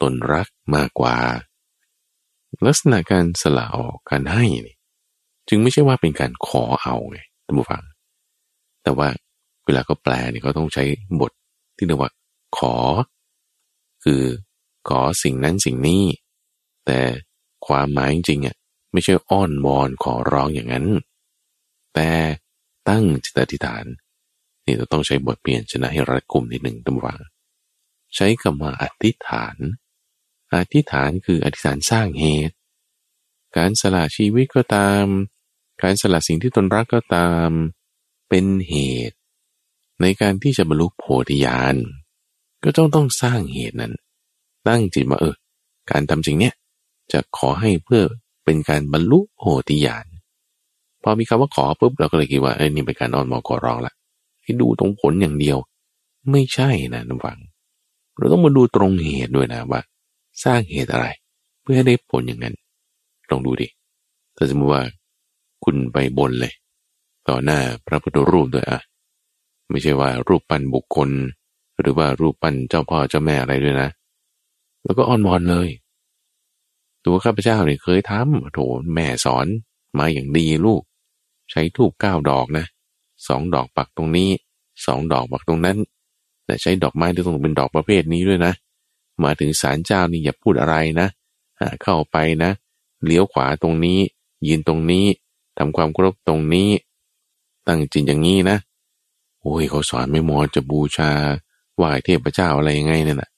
[0.03, 1.17] ตนรักมากกว่า
[2.67, 4.45] ลักษณะการสละออกการให้
[5.49, 7.83] จึงไม่ใช่ว่าเป็นการขอเอาไงท่านผู้ฟัง
[8.83, 9.09] แต่ว่า
[9.65, 10.85] เวลาเขาแปลเนี่ยเขาต้องใช้
[11.21, 11.33] บท
[11.77, 12.11] ที่เรียกว่า
[12.59, 12.75] ขอ
[14.05, 14.23] คือ
[14.89, 16.05] ขอสิ่งนั้นสิ่งนี้
[16.87, 17.01] แต่
[17.67, 18.57] ความหมายจริงๆอะ
[18.93, 20.87] ไม่ใช่อ้อนวอนขอร้องอย่างนั้น
[21.95, 22.11] แต่
[22.89, 23.85] ตั้งจิตอธิษฐาน
[24.65, 27.15] นี่เราต้องใช้บทเปลี่ยนชนะให้รัดกุมนิดหนึ่งตั้งว่า
[28.15, 29.57] ใช้คำว่าอธิษฐาน
[30.55, 32.55] อธิษฐานคืออธิษฐานสร้างเหตุ
[33.57, 35.05] การสละชีวิตก็ตาม
[35.83, 37.51] การสละสิ่งที่ตนรักก็ตาม
[38.29, 38.75] เป็นเห
[39.09, 39.17] ตุ
[40.01, 41.77] ในการที่จะบรรลุโพธิญาณ
[42.65, 43.95] ก็ต้องต้องสร้างเหตุนั้น
[44.67, 45.35] ตั้งจิตมาเออ
[45.91, 46.55] การทำจริงเนี้ย
[47.13, 48.03] จะขอให้เพื่อ
[48.45, 50.07] เป็นการบรรลุโพธิญาณ
[51.03, 53.93] พอมีคำว่าขอปุ๊บเราก็เลยคิดว่าเอ้ยนี่เป็นการอ้อนวอนขอร้องละ
[54.43, 55.59] ให้ดูตรงผลอย่างเดียว
[56.31, 57.39] ไม่ใช่นะน้ำฟัง
[58.17, 59.81] เราต้องมาดูตรงเหตุด้วยนะว่า
[60.45, 61.07] สร้างเหตุอะไร
[61.63, 62.55] เพื่อให้ได้ผลอย่างนั้น
[63.31, 63.69] ลองดูดิ
[64.37, 64.83] ถ้าสมมติว่า
[65.65, 66.53] คุณไปบนเลย
[67.29, 68.81] ต่อหน้าพระพุทธรูปด้วยอะ
[69.71, 71.11] ไม่ใช่ว่ารูปปั้นบุคคล
[71.81, 73.89] หรือว่ารูปปั้นเจ้าพ่อเจ้าแม่อะไรด้วยนะ
[74.89, 75.69] แล้วก็อ้อนวอนเลย
[77.05, 78.59] ตัวข้าพเจ้าเนี่ยเคยทำโถ
[78.95, 79.47] แม่สอน
[79.99, 80.83] มาอย่างดีลูก
[81.51, 82.67] ใช้ทูบเก้าดอกนะ
[83.29, 84.31] สองดอกปักตรงนี้
[84.87, 85.79] สองดอกปักตรงนั้น
[86.45, 88.53] แต่ใช้ดอกไม้ที่ต้องเป็นดอกประเภทนี้ด้วยนะ
[89.23, 91.09] มาถึงศาลเจ้านี่อย่าพูดอะไรนะ
[91.83, 92.51] เข้าไปนะ
[93.05, 93.99] เลี้ยวขวาตรงนี้
[94.47, 95.07] ยืนตรงนี้
[95.59, 96.69] ทำความเคารพตรงนี้
[97.67, 98.57] ตั้งจิตอย่างนี้นะ
[99.41, 101.11] โอ้ยเขาสอนไม่มอจะบูชา
[101.77, 103.31] ไหว้เทพเจ้าอะไรยังไงเนี่ยนะ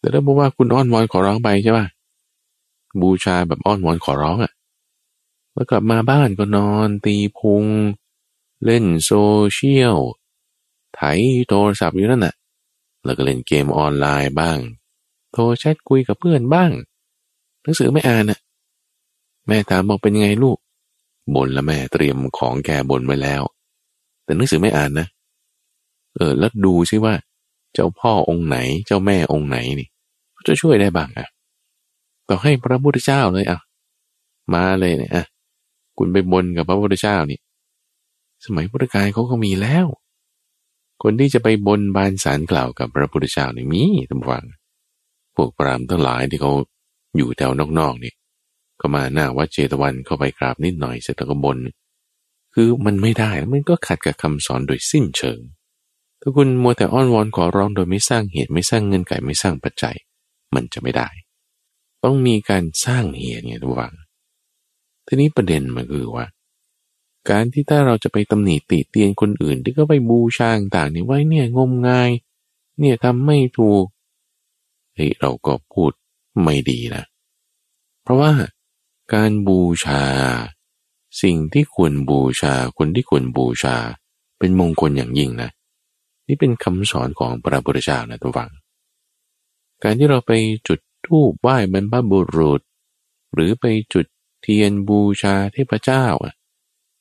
[0.00, 1.86] แต่ถ้าบอกว่าคุณอ้อนวอนขอร้องไปใช่ป่ะ
[3.00, 4.52] บูชาแบบอ้อนวอนขอร้องอะ่ะ
[5.52, 7.64] แล้วกลับมาบ้านก็นอน ตีพุง
[8.64, 9.12] เล่นโซ
[9.52, 9.96] เชียล
[10.94, 11.00] ไถ
[11.48, 12.34] โทรศัพท์อยู่นั่นน่ะ
[13.04, 14.58] แล้วก็เล่นเกมออนไลน์บ้าง
[15.32, 16.70] โทรแชทคุยกับเพื่อนบ้าง
[17.62, 18.38] หนังสือไม่อ่านน่ะ
[19.46, 20.58] แม่ถามบอกเป็นไงลูก
[21.34, 23.42] บ่นละแม่เตรียมของแกบ่นไว้แล้ว
[24.24, 25.06] แต่หนังสือไม่อ่านนะ
[26.16, 27.14] เออแล้วดูซิว่า
[27.76, 28.56] จ้าพ่อองค์ไหน
[28.86, 29.88] เจ้าแม่องค์ไหนนี่
[30.46, 31.28] จะช่วยได้บ้างอะ
[32.28, 33.60] ต่อให้พระพุทธเจ้าเลยอะ
[34.54, 35.24] มาเลยเนี่ยอะ
[35.98, 37.38] คุณไปบนกับพระพุทธเจ้านี่
[38.44, 39.86] สมัยพุทธกาลเขาก็มีแล้ว
[41.02, 44.44] คนที่จะไปบนบานสารกล่าวกับพระพุทธเจ้านี่มีตำฟัง
[45.34, 46.52] พวกปรามทั้งหลายที่เขา
[47.16, 48.12] อยู่แถวนอกๆนี่
[48.80, 51.58] ก็มาหน้าวัดเจตวันเข้าไปกราบนิดหน่อยเสร็จแล้วก็บน
[52.54, 55.38] คือมันไม่ได้มันก็ขัดกับคำสอนโดยสิ้นเชิง
[56.20, 59.96] ถ้าคุณมัวแต่อ้อนวอนขอร้องโดยไม่สร้างเหตุไม่สร้างเงินไขไม่สร้างปัจจัย
[60.54, 61.08] มันจะไม่ได้
[62.04, 63.94] ต้องมีการสร้างเหตุไงทุกฝัง
[65.06, 66.26] ทีนี้ประเด็นมันคือว่า
[67.30, 72.10] การที่ถ้าเราจะไปตำหนิติเตียนคนอื่น ที่ก็ไปบูชาต่างๆนี่ไว้เนี่ยงมงาย
[72.78, 73.84] เนี่ยทำไม่ถูก
[74.94, 75.92] เฮ้ยเราก็พูด
[76.42, 77.04] ไม่ดีนะ
[78.02, 78.32] เพราะว่า
[79.14, 80.02] การบูชา
[81.22, 83.76] สิ่งที่ควรบูชาคนที่ควรบูชา
[84.38, 85.50] เป็นมงคลอย่างยิ่งนะ
[86.30, 88.50] นี่เป็นคำสอนของพระพุทธเจ้านะทุกฝัง
[89.82, 90.32] การที่เราไป
[90.68, 92.60] จุดธูปไหว้บรรพบุรุษ
[93.34, 94.06] หรือไปจุด
[94.42, 96.04] เทียนบูชาเทพเจ้า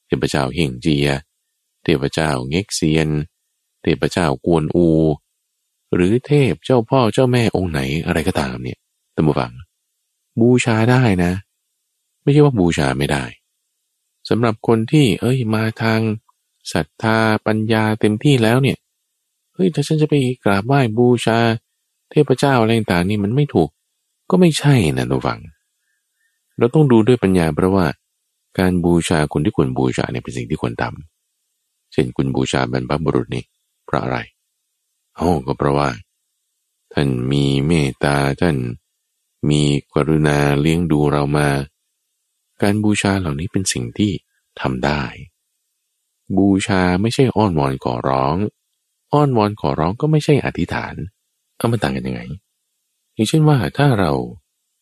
[0.07, 1.09] เทพเจ้าเฮงเจีย
[1.83, 3.09] เทพเจ้าเง็กเซียน
[3.81, 4.87] เทพเจ้ากวนอู
[5.93, 8.79] หรือเทพเจ้าพ่อเจ้าแม่องค์ไหนอะไรก็ตามเนี่ย
[9.15, 9.53] ตั้งฟัง
[10.39, 11.31] บูชาได้นะ
[12.21, 13.23] ไม่ใช่ว่าบูชาไม่ได้
[14.29, 15.99] สำหรับคนที่เอ้ยมาทาง
[16.73, 18.77] ศรัทธาปัญญาเต็มที่แล้วเนี่ย
[19.59, 21.39] เฮ้ยถ้าฉันจะไปกราบไหว้บูชา
[22.11, 23.69] เทพเจ้าอะไรต่างนี่มันไม่ถูก
[24.29, 25.39] ก็ไม่ใช่นะทุกฝัง
[26.57, 27.85] เราต้องดูด้วยปัญญาเพราะว่า
[28.59, 33.43] การบูชาคนที่ควรบูชาเนี่ยเป็นสิ่งที่ควรทำเช่นคุณบูชาบรรพบุรุษนี่
[33.85, 34.17] เพราะอะไร
[35.15, 35.89] โอ้ก็เพราะว่า
[36.93, 38.55] ท่านมีเมตตาท่าน
[39.49, 39.61] มี
[39.93, 41.49] กรุณาเลี้ยงดูเรามา
[42.61, 44.11] การบูชาเหล่านี้เป็นสิ่งที่
[44.61, 45.01] ทำได้
[46.37, 48.35] บูชาไม่ใช่อ้อนวอนขอร้อง
[49.11, 50.95] อ้อนวอนขอร้องก็ไม่ใช่อธิษฐาน
[51.57, 52.21] เอามาต่างกันยังไง
[53.13, 54.11] อย่างเช่นว่าถ้าเรา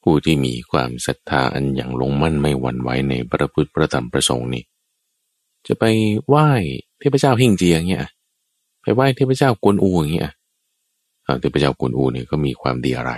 [0.04, 4.64] ผู้ที่มีความศรัทธาอันอย่างลงมั่นไม่หวั่นไหวในพระพุทธพระธรรมพระสงฆ์นี่
[5.68, 5.84] จะไป
[6.28, 6.50] ไหว้
[7.00, 8.08] เทพเจ้าเฮงเจียงเนี่ย
[8.82, 10.32] ไปไหว้เทพเจ้ากวนอูอย่างเงี้ย
[11.42, 13.14] เทพเจ้ากวนอูเนี่ยก็มีความดีอะไร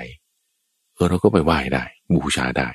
[0.94, 2.70] เออเราก็ไปไหว้ได้ บูชาได้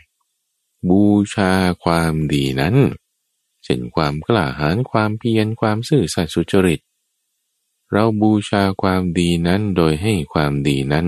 [0.89, 1.03] บู
[1.35, 1.51] ชา
[1.85, 2.75] ความดีนั้น
[3.65, 6.81] เช่นความกล้าหาญความเพียรความซื่อสัตย์สุจริต
[7.97, 11.07] เราบูชาความดีนั้นโดยให้ความดีนั้น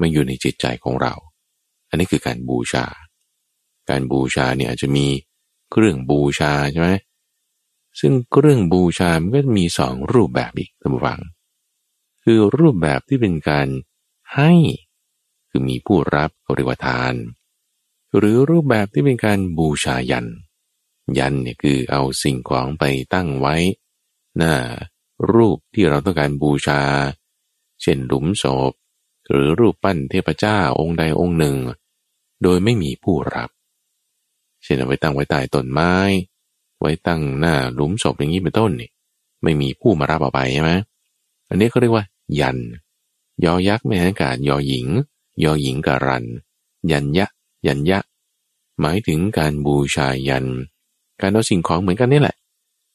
[0.00, 1.14] มาอยู่ในจิตใจของเรา
[1.88, 2.86] อันนี้คือการบูชา
[3.90, 5.06] การบูชาเนี่ยอาจจะมี
[5.70, 6.90] เครื่องบูชาใช่ไหม
[8.00, 11.20] ซึ่งเครื่องบูชา มันก็มีสองรูปแบบอีกท่านผู้ฟัง
[12.22, 13.68] คือรูปแบบที่เป็นการ
[14.34, 14.52] ให้
[15.48, 17.14] คือมีผู้รับเรียกว่าทาน
[18.16, 20.26] หรือรูปแบบที่เป็นการบูชายัน
[21.18, 22.84] ยันเนี่ยคือเอาสิ่งของไป
[23.14, 23.56] ตั้งไว้
[24.36, 24.54] หน้า
[25.32, 26.82] รูปที่เราต้องการบูชา
[27.82, 28.72] เช่นหลุมศพ
[29.30, 31.56] หรือรูปปั้นเทพเจ้าองค์ใดองค์หนึ่ง
[32.42, 33.50] โดยไม่มีผู้รับ
[34.62, 35.94] เช่นเอาไว้ตั้งไว้ใต้ต้นไม้
[36.80, 38.90] ไว้ตั้งหน้าหลุมศพอย่างนี้เป็นต้นนี่
[39.42, 40.72] ไม่มีผู้มารับเอาไปใช่ไหม
[41.48, 42.04] อันนี้เขาเรียกว่า
[42.40, 42.58] ยัน
[43.44, 44.86] ยอยักษ์ไม่ใหอากาศยอหญิง
[45.44, 46.24] ยอหญิงการัน
[46.90, 47.26] ยันยะ
[47.66, 47.98] ยันยะ
[48.80, 50.46] หมายถึงการบูชายัน
[51.20, 52.36] การเอาสิ่งของเหมือนกันนี่แหละ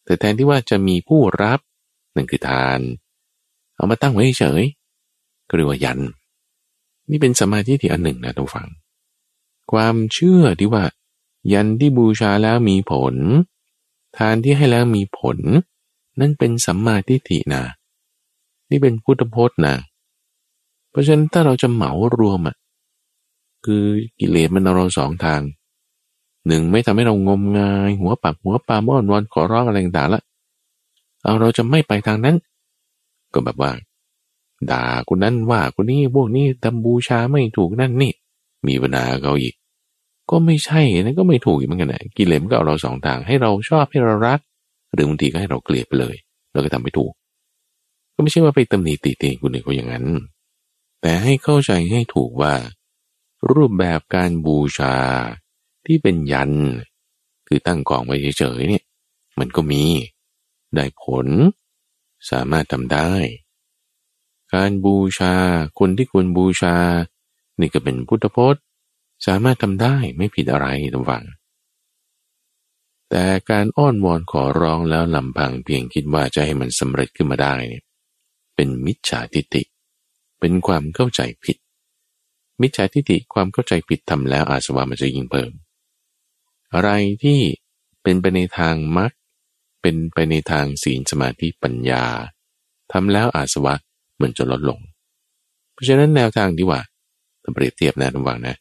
[0.06, 1.60] แต่แทนที่ว่าจะมีผู้รับ
[2.16, 2.80] นั่นคือทาน
[3.76, 4.64] เอามาตั้งไว้เฉย
[5.48, 6.00] ก็เรียกว่ายัน
[7.10, 8.70] นี่เป็นสมาธิที่อันหนึ่งนะทุกฝัง
[9.72, 10.84] ความเชื่อที่ว่า
[11.54, 13.16] ยันที่บูชาแล้วมีผล
[14.18, 15.38] ทานที่ให้แล้วมีผล
[16.20, 17.64] นั่นเป็นสัมมาทิฏฐินะ
[18.70, 19.76] นี่เป็นพุทธพจน์นะ
[20.90, 22.56] เพราะฉะนั้นถ้าเราจะเหมารวมอะ
[23.66, 23.84] คือ
[24.20, 25.42] กิเลสมันเอาเราสองทาง
[26.48, 30.22] หนึ่งไม่ทำให้เรางมงาย หัวปักหัวปาม้อนวอนขอร้องอะไรต่างๆละ
[31.24, 32.36] เอาเราจะไม่ไปทางนั้น
[33.34, 33.72] ก็แบบว่า
[34.72, 38.14] ด่าคนนั้นว่าคนนี้พวกนี้ทำบูชาไม่ถูกนั่นนี่
[38.68, 39.56] มีปัญหาเขาอีก
[40.30, 44.40] ก็ไม่ใช่นั่นก็ไม่ถูกเหมือนกันนะกิเลสก็เอาเราสองทางให้เราชอบให้เรารัก
[44.94, 46.16] หรือบางทีก็ให้เราเกลียดไปเลย
[46.54, 47.12] เราก็ทำไม่ถูก
[48.16, 50.06] ก็ไม่ใช่ว่าไปตำหนิติเตียงคนอื่นเขาอย่างนั้น
[51.02, 52.54] แต่ให้เข้าใจให้ถูกว่า
[53.54, 54.96] รูปแบบการบูชา
[55.86, 56.52] ที่เป็นยัน
[57.48, 58.84] คือตั้งกองไว้เฉยๆเนี่ย
[59.40, 59.84] มันก็มี
[60.76, 61.28] ได้ผล
[62.32, 63.12] สามารถทำได้
[64.54, 65.36] การบูชา
[65.80, 66.76] คนที่ควรบูชา
[67.60, 68.64] นี่ก็เป็นพุทธพจน์
[69.28, 71.26] สามารถทำได้ไม่ผิดอะไรทุกฝัง
[73.10, 77.84] แต่การอ้อนวอนขอร้องแล้วลำพังเพียงคิดว่าจะให้มันสำเร็จขึ้นมาได้เนี่ย
[78.56, 79.64] เป็นมิจฉาทิฏฐิ
[80.40, 81.58] เป็นความเข้าใจผิด
[82.62, 85.52] มิจฉาทิฏฐิความเข้าใจผิดทำแล้วอาสวะมันจะยิ่งเพิ่ม
[86.74, 86.90] อะไร
[87.24, 87.40] ที่
[88.02, 89.12] เป็นไปในทางมรรค
[89.82, 92.04] เป็นไปในทางศีลสมาธิปัญญา
[92.92, 93.76] ทำแล้วอาสวะ
[94.16, 94.80] เหมันจะลดลง
[95.74, 96.80] เพราะฉะนั้นแนวทางที่ว่า
[97.54, 98.56] เปรียบเทียบนะทุกฝังนะ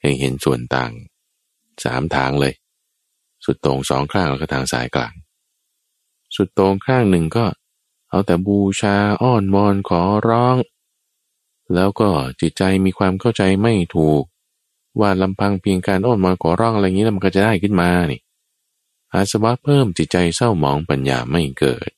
[0.00, 0.92] ให้เห็นส่วนต่าง
[1.84, 2.54] สามทางเลย
[3.44, 5.12] สุดตรงสองข้างแล้วก็ทางสายกลาง
[6.36, 7.46] สุดตรงข้างหนึ่งก็
[8.10, 10.56] เอาแต่บูชาอ้อนวอนขอร้อง
[11.74, 12.08] แล้วก็
[12.40, 14.22] จิตใจมีความเข้าใจไม่ถูก
[15.00, 18.20] ว่าลำพังเพียงการอ้อนวอนขอร้องอะไรอย่างนี้มันก็จะได้ขึ้นมานี่
[19.14, 21.90] อาสวะเพิ่มจิตใจเศร้าหมองปัญญาไม่เกิด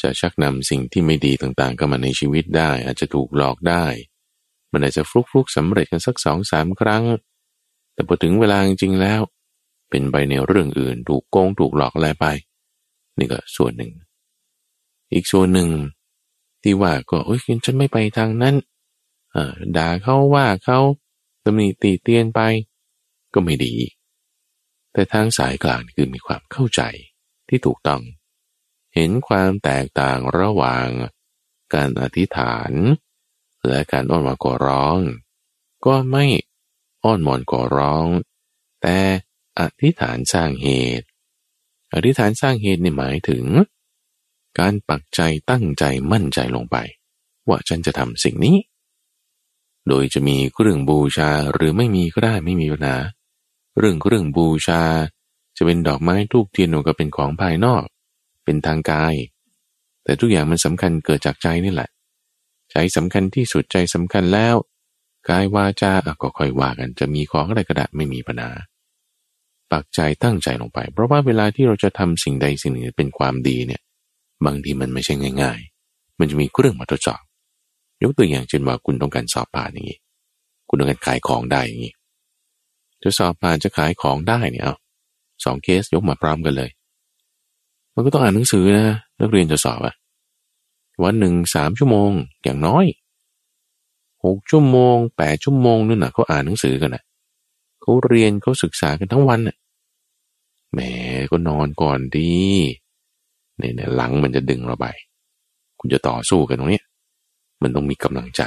[0.00, 3.84] จะชักนำสิ่งที่ไม่ดีต่างๆเข้ามาในชีวิตได้ อาจจะถูกหลอกได้
[4.72, 7.04] มันอาจจะฟลุกฟลุกสำเร็จกันสักสองสามครั้ง
[7.94, 9.20] แต่พอถึงเวลาจริงๆแล้ว
[9.90, 12.26] เป็นไปในเรื่องอื่นถูกโกงถูกหลอกอะไรไป
[13.18, 13.92] นี่ก็ส่วนหนึ่ง
[15.12, 15.68] อีกส่วนหนึ่ง
[16.62, 18.54] ที่ว่าก็โอ้ยฉันไม่ไปทางนั้น
[19.76, 20.78] ด่าเขาว่าเขา
[21.44, 22.40] ตำหนิตีเตียนไป
[23.34, 23.74] ก็ไม่ดี
[24.92, 26.82] แต่ทางสายกลางคือมีความเข้าใจ
[27.48, 28.02] ที่ถูกต้อง
[28.94, 30.88] เห็นความแตกต่างระหว่าง
[31.74, 32.72] การอธิษฐาน
[33.68, 34.98] และการอ้อนวอนขอร้อง
[35.86, 36.26] ก็ไม่
[37.04, 38.06] อ้อนวอนขอร้อง
[38.82, 38.98] แต่
[39.58, 40.68] อธิษฐานสร้างเห
[41.00, 41.06] ตุ
[41.94, 43.44] อธิษฐานสร้างเหตุในหมายถึง
[44.58, 45.20] การปักใจ
[45.50, 46.76] ตั้งใจมั่นใจลงไป
[47.48, 48.56] ว่าฉันจะทำสิ่งนี้
[49.88, 52.96] โดยจะมีเครื่องบูชาหรือไม่มีก็ได้ไม่มีปัญหา
[53.78, 54.82] เรื่องเครื่องบูชา
[55.56, 57.84] จะเป็นดอกไม้ทูกเทียนหรือก็เป็นของภายนอก
[58.44, 59.14] เป็นทางกาย
[60.04, 61.90] แต่ทุกอย่างมันสำคัญเกิดจากใจนี่แหละ
[62.72, 64.54] ใจสำคัญที่สุดใจสำคัญแล้ว
[65.28, 68.50] กายวาจาก็ค่อยว่ากัน จะมีของอะไรก็ได้ไม่มีปัญหา
[69.72, 73.82] ปักใจตั้งใจลงไป เพราะว่าเวลาที่เราจะทำสิ่งใดสิ่งหนึ่งเป็นความดีเนี่ย
[74.44, 75.58] บางทีมันไม่ใช่ง่าย
[75.90, 77.22] ๆ มันจะมีเครื่องมาทดสอบ
[78.02, 79.98] ยกตัวอย่างเช่นว่าคุณต้องการสอบผ่านอย่างนี้
[80.68, 81.94] คุณต้องการขายของได้อย่างนี้
[83.02, 84.74] จะสอบผ่านจะขายของได้เนี่ยเอา
[85.44, 86.70] สองเคสยกมาพร้อมกันเลย
[87.94, 88.86] มันก็ต้องอ่านหนังสือนะ
[89.20, 89.94] นักเรียนจะสอบอะ
[91.02, 92.10] วันหนึ่งสามชั่วโมง
[92.44, 92.84] อย่างน้อย
[94.24, 97.02] หกชั่วโมงแปดชั่วโมงนู่นน่ะเขาอ่านหนังสือกันนะ
[97.80, 99.56] เขาเรียนเขาศึกษากันทั้งวันน่ะ
[100.72, 100.78] แหม
[101.30, 102.32] ก็นอนก่อนดี
[103.56, 104.86] เนี่ยหลังมันจะดึงเราไป
[105.80, 106.82] คุณจะต่อสู้กันตรงนี้
[107.62, 108.42] มันต้องมีกำลังใจ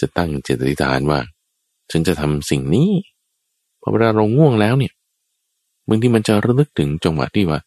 [0.00, 1.20] จะตั้งเจตนาฐานว่า
[1.90, 2.90] ฉันจะทำสิ่งนี้
[3.86, 4.92] พอเวลาเราง่วงแล้วเนี่ย
[5.88, 7.60] บางทีมันจะระลึกถึงจังหวะที่ว่า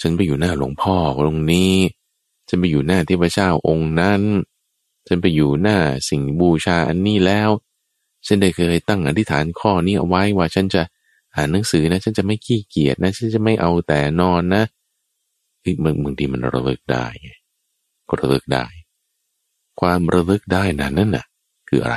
[0.00, 1.74] ฉันไปอยู่หน้าหลวงพ่อตรงนี้
[2.48, 4.22] ฉันไปอยู่หน้าเทพเจ้าองค์นั้น
[5.06, 5.76] ฉันไปอยู่หน้า
[6.08, 7.50] สิ่งบูชาอันนี้แล้ว
[8.26, 10.82] ฉันได้เคยตั้งอธิษฐานข้อนี้เอาไว้ว่าฉันจะ
[11.34, 14.62] อ่านหนังสือนะ ฉันจะไม่ขี้เกียจนะ ฉันจะไม่เอาแต่นอนนะ
[15.64, 17.06] อีกบางบางทีมันระลึกได้
[18.08, 18.66] ก็ระลึกได้
[19.80, 21.24] ความระลึกได้นั้นนั่นน่ะ
[21.68, 21.96] คืออะไร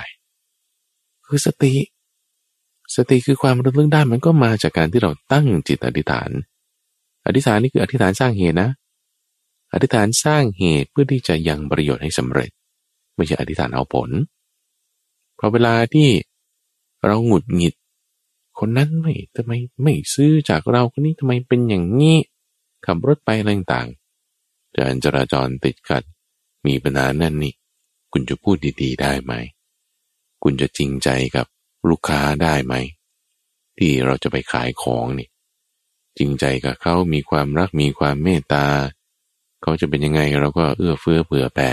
[1.25, 1.73] คือสติ
[2.95, 6.29] สติคือความระลึกได้มันก็มาจากการที่เราตั้งจิตอธิษฐาน
[7.25, 8.69] อธิษฐานนี่คืออธิษฐานสร้างเหตุนะ
[9.73, 12.51] อธิษฐานสร้างเหตุเพื่อที่จะยังประโยชน์ให้สำเร็จ
[13.15, 14.09] ไม่ใช่อธิษฐานเอาผล
[15.43, 16.09] พราะเวลาที่
[17.05, 17.75] เราหงุดหงิด
[18.59, 19.51] คนนั้นไม่ทำไม
[19.83, 22.17] ไม่ซื้อจากเราคนนี้ทำไมเป็นอย่างนี้
[22.85, 23.89] ขับรถไปอะไรต่าง
[24.77, 26.03] การจราจรติดขัด
[26.65, 27.53] มีปัญหานั่นนี่
[28.11, 29.33] คุณจะพูดดีๆ ได้ไหม
[30.43, 31.45] คุณจะจริงใจกับ
[31.89, 32.73] ลูกค้าได้ไหม
[33.77, 35.27] ที่เราจะไปขายของนี่
[36.17, 38.65] จริงใจกับเขามีความรักมีความเมตตา
[39.61, 41.71] เขาจะเป็นยังไงเราก็เอื้อเฟื้อเผื่อแผ่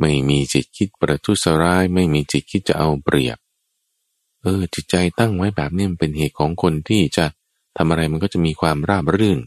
[0.00, 3.38] ไม่มีจิตคิดประทุษร้าย ไม่มีจิตคิดจะเอาเปรียบ
[4.42, 7.26] เออ จิตใจตั้งไว้แบบนี้มันเป็นเหตุของคนที่จะ
[7.76, 9.38] ทำอะไรมันก็จะมีความราบรื่น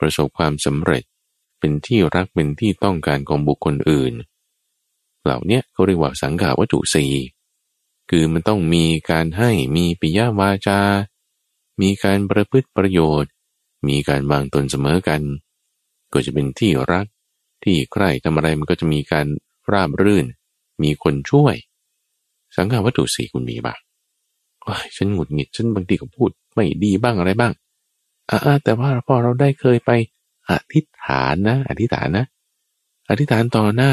[0.00, 1.04] ประสบความสำเร็จ
[1.58, 4.14] เป็นที่รักเป็นที่ต้องการของบุคคลอื่น
[5.24, 7.12] เหล่านี้เขาเรียกว่าสังขาวัตถุสี่
[8.10, 10.80] คือมันต้องมีการให้มีปิยวาจา
[11.80, 13.32] มีการประพฤติประโยชน์
[13.88, 15.22] มีการวางตนเสมอกัน
[16.12, 17.06] ก็จะเป็นที่รัก
[17.64, 19.26] ที่ใครทำอะไรมันก็จะมีการ
[19.72, 20.26] ราบรื่น
[20.82, 21.54] มีคนช่วย
[22.56, 23.78] สังขาวัตถุสี่คุณมีบ้าง
[24.96, 27.52] ฉันหงุดหงิดฉันบางทีก็พูดไม่ดีบ้างอะไรบ้าง
[28.30, 29.90] อ่าแต่ว่าพอเราได้เคยไป
[30.50, 32.24] อธิษฐานนะ อธิษฐานนะ
[33.10, 33.92] อธิษฐานต่อหน้า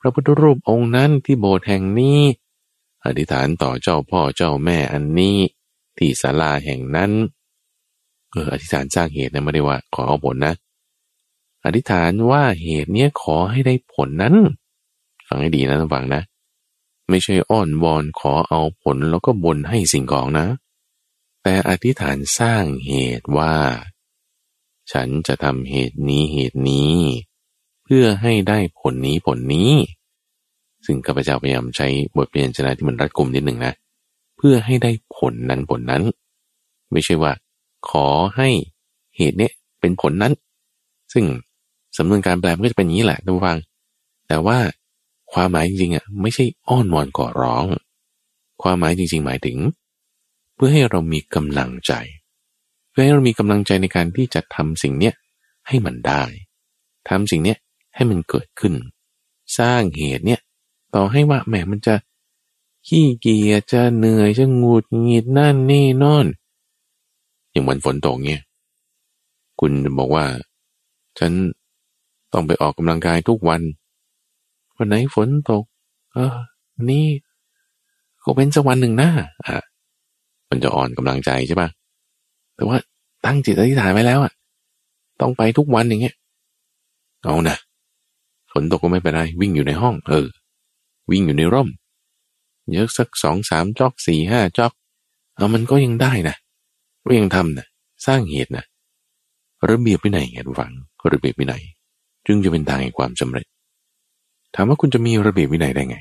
[0.00, 2.20] พระพุทธรูปองค์นั้นที่โบสถ์แห่งนี้
[3.04, 5.36] อธิษฐานต่อเจ้าพ่อเจ้าแม่อันนี้
[5.98, 7.10] ที่ศาลาแห่งนั้น
[8.30, 10.54] เอออธิษฐานสร้างเหตุนะไม่ได้ว่าขอเอาผลนะ
[11.64, 14.34] อธิษฐานว่าเหตุเนี้ยขอให้ได้ผลนั้น
[15.26, 16.22] ฟังให้ดีนะท่านฟังนะ
[17.08, 20.46] ไม่ใช่อ้อนวอนขอเอาผลแล้วก็บนให้สิ่งของนะ
[21.42, 23.54] แต่อธิษฐานสร้างเหตุว่า
[24.92, 26.96] ฉันจะทำเหตุนี้เหตุนี้
[27.84, 29.72] เพื่อให้ได้ผลนี้ผลนี้
[30.86, 33.72] ซึ่งข้าพเจ้าพยายามใช้บทเรียนชนะที่มันรัดกุมนิดหนึ่งนะ
[34.36, 36.02] เพื่อให้ได้ผลนั้นผลนั้น
[36.92, 37.32] ไม่ใช่ว่า
[37.88, 38.06] ขอ
[38.36, 38.48] ให้
[39.16, 40.32] เหตุเนี้ยเป็นผลนั้น
[41.12, 41.24] ซึ่ง
[41.96, 43.58] สำนวนการแปลมันก็จะเป็นอย่างนี้แหละท่านฟัง
[44.28, 44.58] แต่ว่า
[45.32, 47.64] ความหมายจริงๆอะไม่ใช่อ้อนวอนก่อร้อง
[48.62, 49.58] ความหมายจริง ๆ หมายถึง
[50.54, 51.92] เพื่อให้เรามีกำลังใจ
[52.90, 55.14] เพื่อให้เรามีกำลังใจในการที่จะทำสิ่งเนี้ย
[55.68, 56.22] ให้มันได้
[57.08, 57.58] ทำสิ่งเนี้ย
[57.94, 58.74] ให้มันเกิดขึ้น
[59.58, 60.40] สร้างเหตุเนี่ย
[60.94, 61.94] ต่อให้ว่าแหมมันจะ
[62.86, 66.26] ขี้เกียจจะเหนื่อยจะงูดหงิดนั่นนี่นอน
[67.50, 68.42] อย่างวันฝนตกเนี่ย
[69.60, 70.24] คุณบอกว่า
[71.18, 71.32] ฉัน
[72.32, 73.60] ต้องไปออกกำลังกายทุกวัน
[74.76, 75.64] วันไหนฝนตก
[76.12, 76.36] เออ
[76.90, 77.06] นี่
[78.24, 79.08] ก็เป็นสักวันหนึ่งนะ
[79.46, 79.56] อะ
[80.48, 81.68] มันจะอ่อนกำลังใจใช่ปะ
[82.56, 82.76] แต่ว่า
[83.24, 84.32] ตั้งจิตอธิษฐานไว้แล้วอะ
[85.20, 86.14] ต้องไปทุกวันอย่างเงี้ย
[87.24, 87.56] เอานะ
[88.52, 90.26] ฝนตกก็ไม่เป็นไรวิ่งอยู่ในห้อง เออ
[91.12, 91.68] วิ่งอยู่ในร่ม
[92.72, 94.72] เยอะสักสองสามจอกสี่ห้าจอก
[95.36, 96.36] เอามันก็ยังได้นะ
[97.04, 97.66] ก็ยังทำนะ
[98.06, 98.64] สร้างเหตุนะ
[99.70, 100.72] ระเบียบวินัยไงทุกฝัง
[101.12, 101.62] ระเบียบวินัย
[102.26, 103.46] จึงจะเป็นทางแห่งความสำเร็จ
[104.54, 105.96] ถามว่าคุณจะมีระเบียบวินัยได้ไง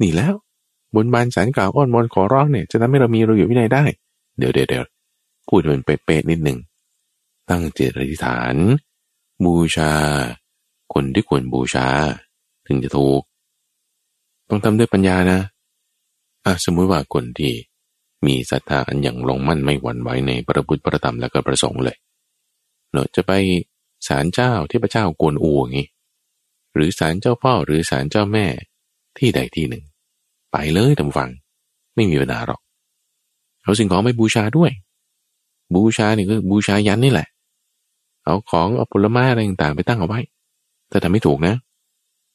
[0.00, 0.34] นี่แล้ว
[0.94, 3.84] บนบานสารกล่าวอ้อนวอนขอร้องเนี่ย จะทำให้เรามีระเบียบวินัยได้
[4.38, 4.84] เดี๋ยวเดี๋ยวเดี๋ยว
[5.48, 6.58] พูดมันเป๊ะๆนิดหนึ่ง
[7.48, 8.54] ตั้งเจตอธิษฐาน
[9.44, 9.92] บูชา
[10.92, 11.86] คนที่ควรบูชา
[12.66, 13.22] ถึงจะถูก
[14.48, 15.40] ต้องทำด้วยปัญญานะ
[16.44, 17.52] อะสมมุติว่าคนที่
[18.26, 21.96] มีศรัทธาอันอย่างลงมั่นไม่หวั่นไหวในพระพุทธพระธรรมและก็ประสงค์เลย
[22.90, 23.32] เนอะจะไป
[24.08, 25.88] ศาลเจ้าที่พระเจ้ากวนอูอย่างนี้
[26.74, 28.46] หรือศาลเจ้าพ่อหรือศาลเจ้าแม่
[29.18, 29.84] ที่ใดที่หนึ่ง
[30.52, 31.30] ไปเลยทำฟัง
[31.94, 32.60] ไม่มีปัญหาหรอก
[33.62, 34.70] เอาสิ่งของไปบูชาด้วย
[35.74, 37.28] บูชานี่ก็บูชายันนี่แหละ
[38.24, 40.20] เอาของเอาผลไม้อะไรต่างๆไปตั้งเอาไว้
[40.88, 41.54] แต่ทำไม่ถูกนะ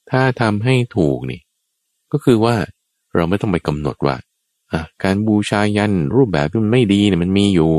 [0.09, 1.39] ถ้าทำให้ถูกนี่
[2.11, 2.55] ก็คือว่า
[3.15, 4.17] เราไม่ต้องไปกำหนดว่า
[5.03, 7.73] การบูชายันรูปแบบที่มันไม่ดีเนี่ยมันมีอยู่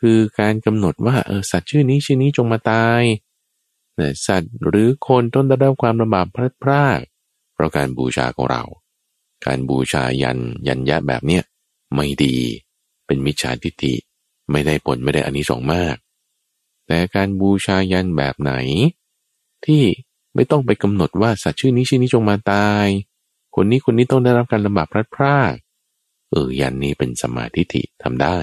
[0.00, 3.02] คือการกำหนดว่าเออสัตว์ชื่อนี้ชื่อนี้จงมาตาย
[4.26, 7.00] สัตว์หรือคนต้นได้รับความลำบากพลาดพลาด
[7.54, 8.62] เพราะการบูชาของเรา
[9.46, 10.38] การบูชายัน
[10.68, 11.42] ยันยะแบบเนี้ย
[11.94, 12.36] ไม่ดี
[13.06, 13.94] เป็นมิจฉาทิฏฐิ
[14.50, 15.96] ไม่ได้ผลไม่ได้อานิสงส์มาก
[16.86, 18.52] แต่การบูชายันแบบไหน
[19.64, 19.82] ที่
[20.34, 22.86] ไม่ต้องไปกำหนดว่าสัตว์ชื่อนี้ชื่อนี้จงมาตาย
[23.54, 25.54] คนนี้คนนี้ต้องได้รับการลำบากพลาดพลาด
[26.30, 28.36] เออยันนี้เป็นสมาธิิทำได้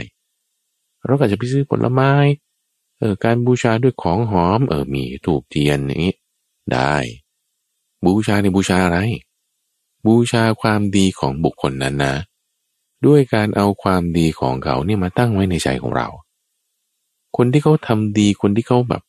[1.05, 2.11] เราก็จะไปซื้อผลไม้
[2.99, 6.07] เออการบูชาด้วยของหอม เออมีถูกเทียนนี้
[6.73, 6.93] ได้
[8.05, 8.99] บูชาในบูชาอะไร
[10.05, 12.15] บูชาความดีของบุคคลนั้นนะ
[13.05, 16.07] ด้วยการเอาความดีของเขาเนี่ยมาตั้งไว้ในใจของเรา
[17.37, 19.01] คนที่เขาทำดีคนที่เขาแบบ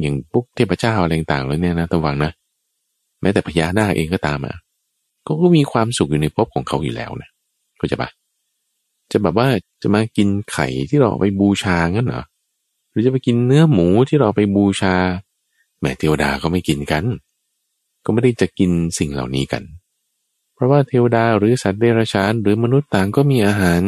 [0.00, 2.32] อย่างปุ๊กเทพเจ้าอะไรต่างๆเลยเนี่ยนะตะวังนะ
[3.20, 4.56] แม้แต่พญานาคเองก็ตามอะ
[5.26, 7.30] เขาก็มีความสุขอยู่ในภพของเขาอยู่แล้วนะ
[7.78, 8.10] เข้าใจปะ
[9.10, 9.48] จะแบบว่า
[9.82, 12.24] จะมากินไข่ที่เราไปบูชางั้นเหรอ
[12.90, 14.94] หรือจะไปกินเนื้อหมูที่เราไปบูชา
[15.80, 17.04] แม่เทวดาก็ไม่กินกัน
[18.04, 19.62] ก็ไม่ได้จะกินสิ่งเหล่านี้กัน
[20.54, 23.82] เพราะว่าเทวดาหรือสัตว์เดรัจฉานหรือมนุษย์ต่างก็มีอาหาร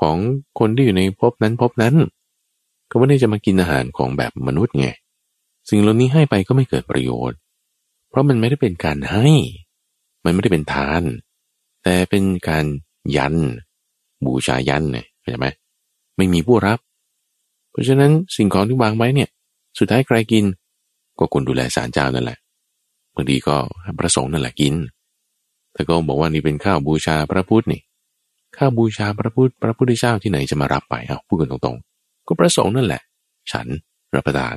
[0.00, 0.16] ของ
[0.58, 1.94] คนที่อยู่ในภพนั้นภพนั้น
[2.90, 4.88] ก็ไม่ได้จะมากินอาหารของแบบมนุษย์ไง
[5.68, 7.38] สิ่งเหล่านี้ให้ไปก็ไม่เกิดประโยชน์
[8.08, 9.26] เพราะมันไม่ได้เป็นการให้
[10.24, 11.02] มันไม่ได้เป็นทาน
[11.82, 12.64] แต่เป็นการ
[13.16, 13.34] ยัน
[14.24, 15.48] บูชายันเนี่ยเข้าใจไหม
[16.16, 16.78] ไม่มีผู้รับ
[17.70, 19.28] เพราะฉะนั้นสิ่งของที่วางไว้เนี่ย
[19.78, 20.44] สุดท้ายใครกิน
[21.18, 22.38] ก็คนดูแลสารเจ้านั่นแหละ
[23.14, 23.56] บางทีก็
[23.98, 24.74] พระสงฆ์นั่นแหละกิน
[25.72, 27.80] แต่ก็บอกว่านี่เป็นข้าวบูชาพระพุทธนี่
[28.56, 33.02] ข้าวบูชาพระพุทธพระพุทธเจ้าที่ไหนจะมารับไปเอาพูดกันตรงๆ ก็พระสงฆ์นั่นแหละ
[33.52, 33.66] ฉัน
[34.14, 34.56] รับประทาน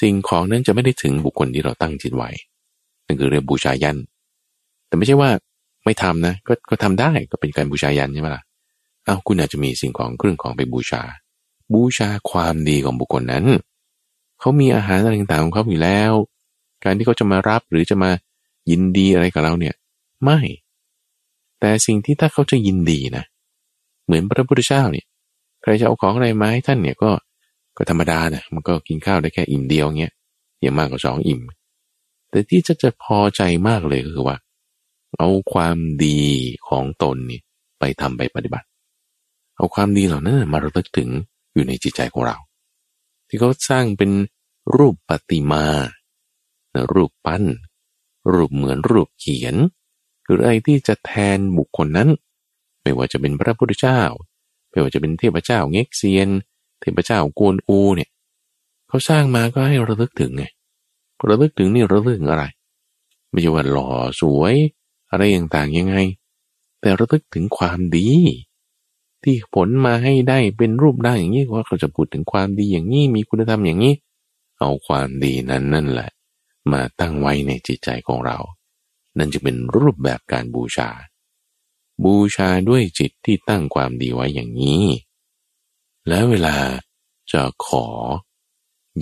[0.00, 2.30] สิ่งของนั้นจะไม่ได้ถึงบุคคลที่เราตั้งจิตไว้
[3.06, 3.98] นั่นคือเรียกบูชายัน
[4.92, 5.30] แต่ไม่ใช่ว่า
[5.84, 8.42] ไม่ทำนะ ก็ก็ทำได้ก็เป็นการบูชายันใช่ไหมล่ะ
[9.04, 11.02] เอาคุณอาจจะมีสิ่งของเครื่องของไปบูชา
[11.72, 13.44] บูชาความดีของบุคคลนั้น
[14.40, 16.12] เขามีอาหารอะไรต่างๆของเขาอยู่แล้ว
[16.84, 18.10] การที่เขาจะมารับหรือจะมา
[18.70, 19.74] ยินดีอะไรกับเราเนี่ย
[20.24, 20.38] ไม่
[21.60, 23.24] แต่สิ่งที่ถ้าเขาจะยินดีนะ
[24.04, 25.06] เหมือนพระพุทธเจ้าเนี่ย
[25.62, 27.10] ใครจะเอาของอะไรมาให้ท่านเนี่ยก็
[27.76, 30.12] ก็ธรรมดานะมันก็กินข้าวได้แค่อิ่มเดียวเงี้ย
[30.60, 31.40] อย่างมากกว่าสองอิ่ม
[32.30, 34.36] แต่ที่จะจะพอใจมากเลยก็คือว่า
[35.18, 36.20] เอาความดี
[36.68, 37.40] ของตนนี่
[37.78, 38.66] ไปทำไปปฏิบัติ
[39.56, 41.08] เอาความดีเหล่านั้นมาระลึกถึง
[41.54, 42.36] อยู่ในจิตใจของเรา
[43.28, 44.10] ที่เขาสร้างเป็น
[44.76, 45.66] รูปปฏิมา
[46.92, 47.44] รูปปั้น
[48.32, 49.54] รูปเหมือนรูปเขียน
[50.24, 52.08] หรืออะไรที่จะแทนบุคคลนั้น
[52.82, 54.00] ไม่ว่าจะเป็นพระพุทธเจ้า
[54.70, 56.28] ไม่ว่าจะเป็นเทพเจ้าเง็กเซียน
[56.80, 58.10] เทพเจ้ากวนอูเนี่ย
[58.88, 60.44] เขาสร้างมาก็ให้ระลึกถึงไง
[61.28, 62.44] ระลึกถึงนี่ระลึกถึงอะไร
[63.30, 63.88] ไม่ใช่ว่าหล่อ
[64.20, 64.54] สวย
[65.12, 65.96] อะไรต่างๆยังไง
[66.80, 68.08] แต่ระลึกถึงความดี
[69.22, 73.94] ที่ผลมาให้ได้เป็นรูปได้อย่างนี้ว่าเขาจะพูดถึงความดีอย่างนี้มีคุณธรรมอย่างนี้
[74.58, 76.10] เอาความดีนั้นนั่นแหละ
[76.72, 78.38] มาตั้งไว้ในจิตใจของเรา
[79.18, 80.90] นั่นจะเป็นรูปแบบการบูชา
[82.04, 84.84] บูชาด้วยจิตที่ตั้งความดีไว้อย่างนี้
[86.08, 86.56] แล้วเวลา
[87.32, 87.86] จะขอ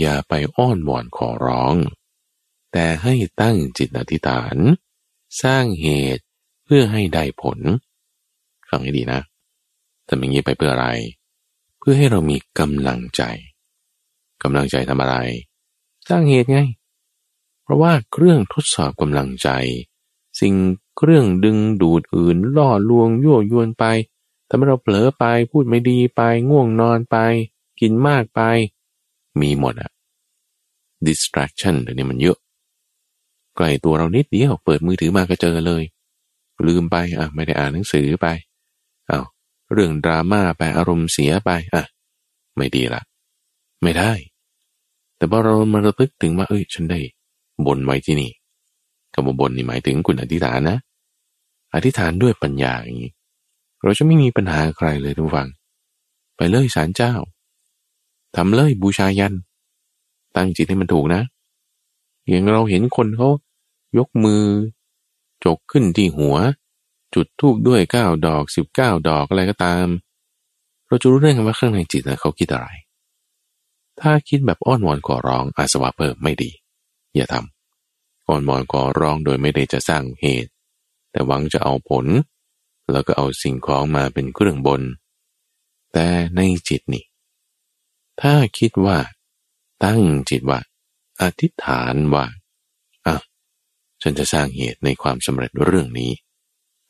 [0.01, 1.77] อย่าไปอ้อนวอนขอร้อง
[2.73, 4.57] แต่ให้ตั้งจิตอธิษฐาน
[5.43, 6.25] สร้างเหตุ
[6.65, 7.59] เพื่อให้ได้ผล
[8.69, 9.21] ฟังให้ดีนะ
[10.09, 10.89] ทำอย่างนี้ไปเพื่ออะไร
[11.79, 13.23] เพื่อให้เรามีกำลังใจ
[14.43, 15.17] กำลังใจทำอะไร
[16.09, 16.61] สร้างเหตุไง
[17.63, 19.49] เพราะว่าเครื่องทดสอบกำลังใจ
[20.41, 20.55] สิ่ง
[20.97, 23.85] เครื่องดึงดูดอื่นล่อลวงยั่วยวนไป
[24.49, 26.21] ทำให้เราเผลอไปพูดไม่ดีไป
[26.51, 27.17] ง่วงนอนไป
[27.81, 28.41] กินมากไป
[29.41, 29.91] มีหมดอะ
[31.07, 32.39] distraction เดี๋ยวนี้มันเยอะ
[33.57, 35.85] ใกล้ตัวเรานิดเดียว เปิดมือถือมาก็เจอเลย
[36.67, 38.27] ลืมไปอะไม่ได้อ่านหนังสือไป
[39.11, 39.25] อา้าว
[39.73, 41.85] เรื่องดราม่าไปอารมณ์เสียไปอะ
[42.57, 43.03] ไม่ดีละ
[43.83, 44.13] ไม่ได้
[45.17, 47.01] แต่พอเรามาระลึกถึงว่าเอ้ย ฉันได้
[47.67, 48.31] บนไว้ที่นี่
[49.13, 50.79] คำว่าบนนี่หมายถึงคุณอธิษฐานนะ
[51.75, 53.13] อธิษฐานด้วยปัญญาอย่างนี้
[53.83, 55.49] เราจะไม่มีปัญหาใครเลยทุกฝัง
[56.37, 57.13] ไปเลยสารเจ้า
[58.37, 59.35] ทำเลยบูชายัน
[60.37, 61.23] ตั้งจิตให้มันถูกนะ
[62.29, 63.29] อย่างเราเห็นคนเขา
[63.99, 64.45] ยกมือ
[65.45, 66.37] จกขึ้นที่หัว
[67.15, 69.87] จุดทูบด้วยเก้าดอกสิบเก้าดอกอะไรก็ตาม
[70.87, 72.69] เราจะรู้ได้ไงว่าข้างในจิตนะเขาคิดอะไร
[74.01, 76.51] ถ้าคิดแบบอ้อนวอนขอร้องอาสวะเพิ่มไม่ดี
[77.15, 80.51] อย่าทำอ้อนวอนขอร้องโดยไม่ได้จะสร้างเหตุ
[81.11, 82.07] แต่หวังจะเอาผล
[82.93, 84.83] แล้วก็เอาสิ่งของมาเป็นเครื่องบน
[85.93, 86.07] แต่
[86.37, 87.05] ในจิตนี่
[88.21, 88.99] ถ้าคิดว่า
[89.85, 90.61] ตั้งจิตว่า
[91.21, 92.27] อธิษฐานว่า
[93.07, 93.17] อะ
[94.03, 96.13] ฉันจะสร้างเหตุในความสำเร็จเรื่องนี้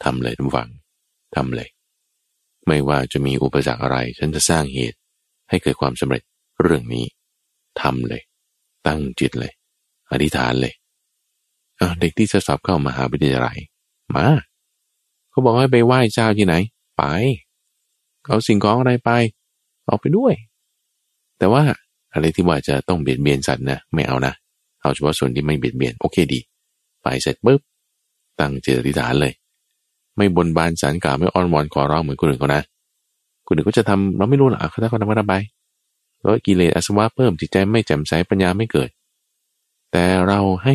[0.05, 0.71] ทำเลยทุกฝัง
[1.37, 1.69] ทำเลย
[2.67, 4.99] ไม่ว่าจะมีอุปสรรคอะไร ฉันจะสร้างเหตุ
[5.49, 6.23] ให้เกิดความสำเร็จ
[6.63, 7.05] เรื่องนี้
[7.81, 8.23] ทำเลย
[8.87, 9.53] ตั้งจิตเลย
[10.13, 10.75] อธิษฐานเลย
[11.81, 13.59] อะเด็กที่จะสอบเข้ามาหาวิทยาลัย
[14.15, 14.27] มา
[15.31, 16.55] เขาบอกให้ไปไหว้เจ้าที่ไหน
[16.97, 17.03] ไป
[18.27, 19.11] เอาสิ่งของอะไรไป
[19.87, 20.35] เอาไปด้วย
[21.39, 21.63] แต่ว่า
[22.13, 24.33] อะไรที่ว่าจะต้องเบียดเบียนสัตว์นะไม่เอานะ
[24.81, 26.41] เอาเฉพาะส่วนที่ไม่เบียดเบียนโอเคดี
[27.03, 27.61] ไปเสร็จปุ๊บ
[28.39, 29.33] ตั้งเจตริฐานเลย
[30.17, 32.63] ไม่บนบานสารกล่าวไม่อ้อนวอนขอร้องเหมือนคนอื่นเขานะ
[33.47, 35.35] คนอื่นก็จะทำเราไม่รู้หรอกเขาถ้าเขาทำก็ทำไป
[36.21, 38.91] แล้วกิเลสอสวะเพิ่มจิตใจไม่แจ่มใสปัญญาไม่เกิด
[39.93, 40.75] แต่เราให้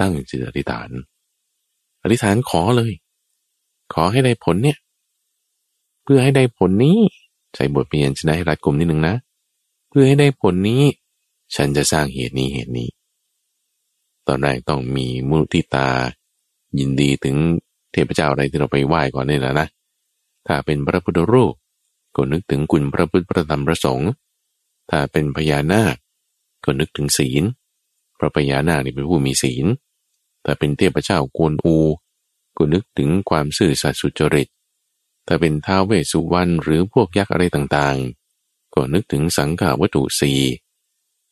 [0.00, 0.88] ตั้งจิตอธิษฐาน
[2.02, 2.92] อธิษฐานขอเลย
[3.94, 4.78] ขอให้ได้ผลเนี่ย
[6.04, 6.98] เพื่อให้ได้ผลนี้
[7.54, 9.14] ใส่บทเรียนชนะให้รัดกลุ่มนิดนึงนะ
[9.96, 10.82] พื่อให้ได้ผลนี้
[11.54, 12.88] ฉันจะสร้างเหตุนี้เหตุนี้
[14.26, 15.88] ตอนแรกต้องมีมุทิตา
[16.78, 17.36] ยินดีถึง
[17.92, 19.68] เทพเจ้าอะไรที่เราไปไหว้ก่อนนี่แหละนะ
[20.46, 21.54] ถ้าเป็นพระพุทธรูป
[22.16, 24.10] ก็นึกถึงคุณพระพุทธพระธรรมพระสงฆ์
[24.90, 25.96] ถ้าเป็นพญานาค
[26.64, 27.42] ก็นึกถึงศีล
[28.18, 29.66] พระพญานาคนี่เป็นผู้มีศีล
[30.42, 31.76] แต่เป็นเทพเจ้ากวนอู
[32.56, 34.48] ก็นึกถึงความซื่อสัตย์สุจริต
[35.26, 38.23] ถ้าเป็นท้าวเวสสุวรรณหรือพวกยักษ์อะไรต่างๆ
[38.74, 40.32] ก็นึกถึงสังขาวัตถุสี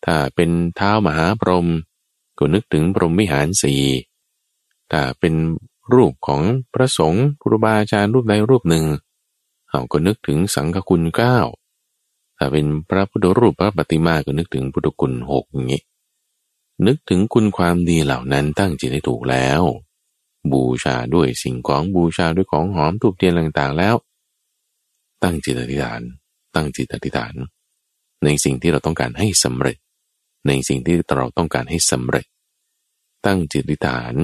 [0.04, 1.66] ถ้าเป็นเท้ามหาพรหม
[2.38, 3.74] ก็นึกถึงพรหมวิหารสี
[4.90, 5.34] ถ้าเป็น
[5.94, 6.42] รูปของ
[6.74, 8.84] พระสงฆ์ครูบาอาจารย์รูปใดรูปหนึ่ง
[9.68, 11.38] เราก็นึกถึงสังฆคุณเก้า
[12.36, 15.82] ถ้าเป็นพระพุทธรูปพระปฏิมาก็นึกถึงพุทธคุณหกอย่างนี้
[16.86, 19.62] นึกถึงคุณความดีเหล่านั้นตั้งจิตให้ถูกแล้ว
[20.52, 23.94] บูชาด้วยสิ่งของบูชาด้วยของหอมถูกเทียนต่างๆแล้ว
[25.22, 26.02] ตั้งจิตอธิษฐาน
[26.54, 27.34] ตั้งจิตอธิษฐาน
[28.24, 29.78] ในสิ่งที่เราต้องการให้สำเร็จ
[30.46, 32.26] ในสิ่งที่เราต้องการให้สำเร็จ
[33.26, 34.14] ตั้งจิตอธิษฐาน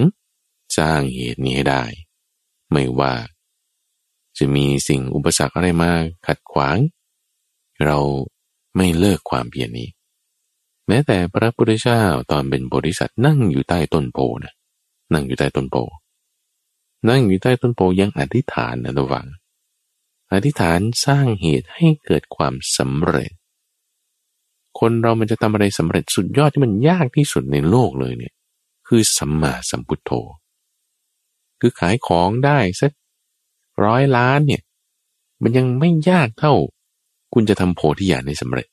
[0.79, 1.85] สร้างเหตุนี้ให้ได้
[2.73, 3.15] ไม่ว่า
[4.39, 5.93] จะมีสิ่งอุปสรรคอะไรมา
[6.27, 6.77] ขัดขวาง
[7.85, 7.99] เรา
[8.77, 9.89] ไม่เลิกความเพียรนี้
[10.89, 14.53] แม้แต่พระพุทธเจ้าตอนเป็นบริษัทนั่งอยู่ใต้ต้นโพนะ
[15.13, 15.77] นั่งอยู่ใต้ต้นโพ
[17.09, 19.27] นั่งอยู่ใต้ต้นโพยังอธิษฐานนะระวัง
[20.33, 23.33] อธิษฐานสร้างเหตุให้เกิดความสำเร็จ
[24.79, 28.35] คนเรามันจะทำอะไรสำเร็จสุดยอดที่มันยากที่สุดในโลกเลยเนี่ย
[28.89, 30.11] คือสัมมาสัมพุทโธ
[31.61, 32.93] คือขายของได้สัก
[33.85, 34.63] ร้อยล้านเนี่ย
[35.43, 36.55] มันยังไม่ยากเท่า
[37.35, 38.67] คุณจะทำโพธิญาณในสำเร็จ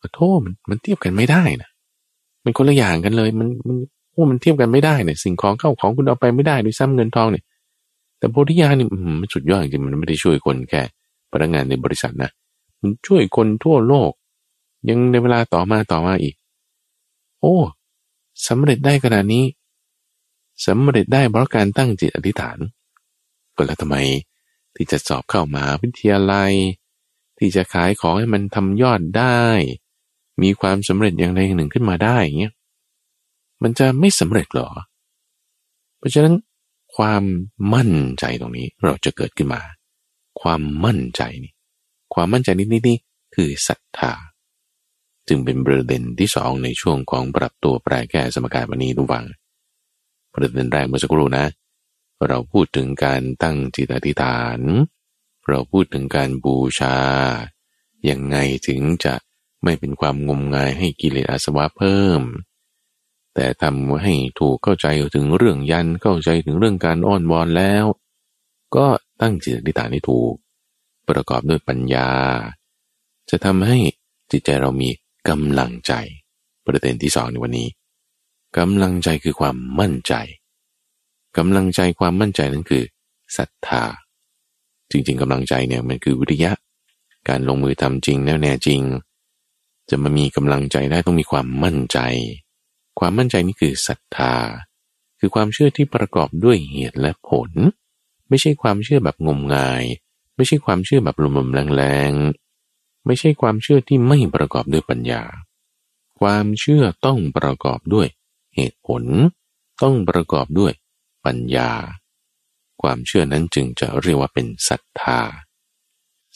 [0.00, 1.70] ขอโทษมันมันเทียบกันไม่ได้นะ
[2.44, 3.76] มันคนละอย่างกันเลย มันมัน
[4.10, 7.43] โอ้มันเทียบกันไม่ได้เนี่ยสิ่งของเข้าของคุณเอาไปไม่ได้ด้วยซ้ำเงินทองเนี่ย
[8.24, 10.82] แต่โพธิญาณนี่มันสุดยอดจริงมันไม่ได้ช่วยคนแค่
[11.32, 12.30] พนักงานในบริษัทนะ
[12.80, 14.12] มันช่วยคนทั่วโลก
[14.88, 16.34] ยังในเวลาต่อมาต่อมาอีก
[17.40, 17.56] โอ้
[18.48, 19.44] สำเร็จได้ขนาดนี้
[20.66, 22.58] สำเร็จได้เพราะการตั้งจิตอธิษฐาน
[23.56, 23.96] ก็แล้วทำไม
[24.74, 26.52] ที่จะสอบเข้ามาวิทยาลัย
[27.38, 29.40] ที่จะขายของให้มันทำยอดได้
[30.42, 32.54] มีความสำเร็จอย่างใดอย่างหนึ่งขึ้นมาได้เงี้ย
[33.62, 34.68] มันจะไม่สำเร็จหรอ
[35.98, 36.34] เพราะฉะนั้น
[36.96, 37.24] ความ
[37.74, 39.62] มั่นใจตรงนี้เราจะเกิดขึ้นมา
[40.40, 41.52] ความมั่นใจนี่
[42.14, 42.98] ความมั่นใจนี้นี่นี่
[43.34, 44.12] คือศรัทธา
[45.28, 49.24] จึงเป็นประเด็นที่สองในช่วงของปรับตัวแปรแก้สมการวันนี้ทุกวัง
[50.32, 51.46] ประเด็นแรกเมื่อสักครู่นะ
[52.28, 54.60] เราพูดถึงการตั้งจิตอธิษฐาน
[55.48, 56.96] เราพูดถึงการบูชา
[58.08, 58.36] ยังไง
[58.66, 59.14] ถึงจะ
[59.64, 62.22] ไม่เป็นความงมงายให้กิเลสอาสวะเพิ่ม
[63.34, 67.84] แต่ทำให้ถูกเข้าใจถึงเรื่องยันเข้าใจถึงเรื่องการอ้อนวอนแล้ว
[68.76, 68.86] ก็
[69.20, 70.34] ตั้งจิตอธิษฐานให้ถูก
[71.08, 72.08] ประกอบด้วยปัญญา
[73.30, 73.78] จะทำให้
[74.30, 74.90] จิตใจเรามี
[75.28, 75.92] กำลังใจ
[76.66, 77.68] ประเด็นที่สองในวันนี้
[78.58, 80.14] กำลังใจคือความมั่นใจ
[81.36, 82.84] กำลังใจความมั่นใจนั้นคือ
[83.36, 83.84] ศรัทธา
[84.90, 86.52] จริงๆกำลังใจเนี่ยมันคือวิริยะ
[87.28, 88.80] การลงมือทำจริงแน่แน่จริง
[89.90, 91.98] จะมามีกำลังใจได้ต้องมีความมั่นใจ
[92.98, 94.34] ความมั่นใจนี่คือศรัทธา
[95.18, 97.50] คือความเชื่อที่ประกอบด้วยเหตุและผล
[98.28, 99.84] ไม่ใช่ความเชื่อแบบงมงาย
[100.36, 105.22] ไม่ใช่ความเชื่อแบบลมๆแรงๆ ไม่ใช่ความเชื่อที่ไม่ประกอบด้วยปัญญา
[106.20, 108.08] ความเชื่อต้องประกอบด้วย
[108.56, 109.02] เหตุผล
[109.82, 110.72] ต้องประกอบด้วย
[111.24, 111.70] ปัญญา
[112.82, 115.20] ความเชื่อนั้นจึงจะเรียกว่าเป็นศรัทธา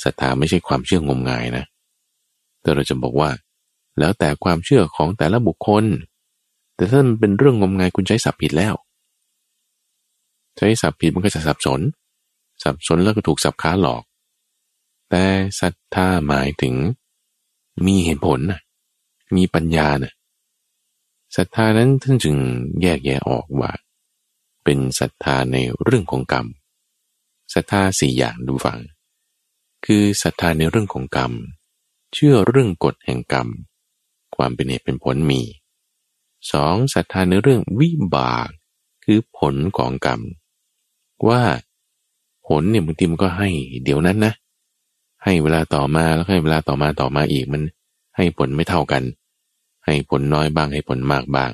[0.02, 1.64] ศรัทธาไม่ใช่ความเชื่องมงายนะ
[2.62, 3.30] แต่เราจะบอกว่า
[3.98, 5.84] แล้วแต่ความเชื่อของแต่ละบุคคล
[6.78, 8.74] แต่ถ้ามันเป็นเรื่องงมงายคุณใช้สับผิดแล้ว
[10.56, 11.80] ใช้สับผิดมันก็จะสับสน
[12.62, 14.02] สับสนแล้วก็ถูกสับขาหลอก
[15.10, 15.24] แต่
[15.60, 16.74] ศรัทธาหมายถึง
[17.86, 18.60] มีเหตุผลนะ
[19.36, 20.12] มีปัญญานะ
[21.36, 22.36] ศรัทธานั้นท่านจึง
[22.82, 23.70] แยกแยะออกว่า
[24.64, 26.46] เป็นศรัทธาในเรื่องของกรรม
[27.54, 28.78] ศรัทธาสี่อย่างดูฟัง
[29.84, 31.32] คือศรัทธาในเรื่องของกรรม
[32.14, 33.48] เชื่อเรื่องกฎแห่งกรรม
[34.36, 35.42] ความเป็นเหตุเป็นผลมี
[36.52, 38.48] สองศรัทธาในเรื่องวิบาก
[39.04, 40.20] คือผลของกรรม
[41.28, 41.42] ว่า
[42.46, 43.48] ผลเนี่ยบางทีมันก็ให้
[43.84, 44.32] เดี๋ยวนั้นนะ
[45.24, 47.62] ให้เวลาต่อมาแล้วให้เวลาต่อมาต่อมาอีกมัน
[48.16, 49.02] ให้ผลไม่เท่ากัน
[49.86, 51.52] ให้ผลน้อยบ้างให้ผลมากบ้าง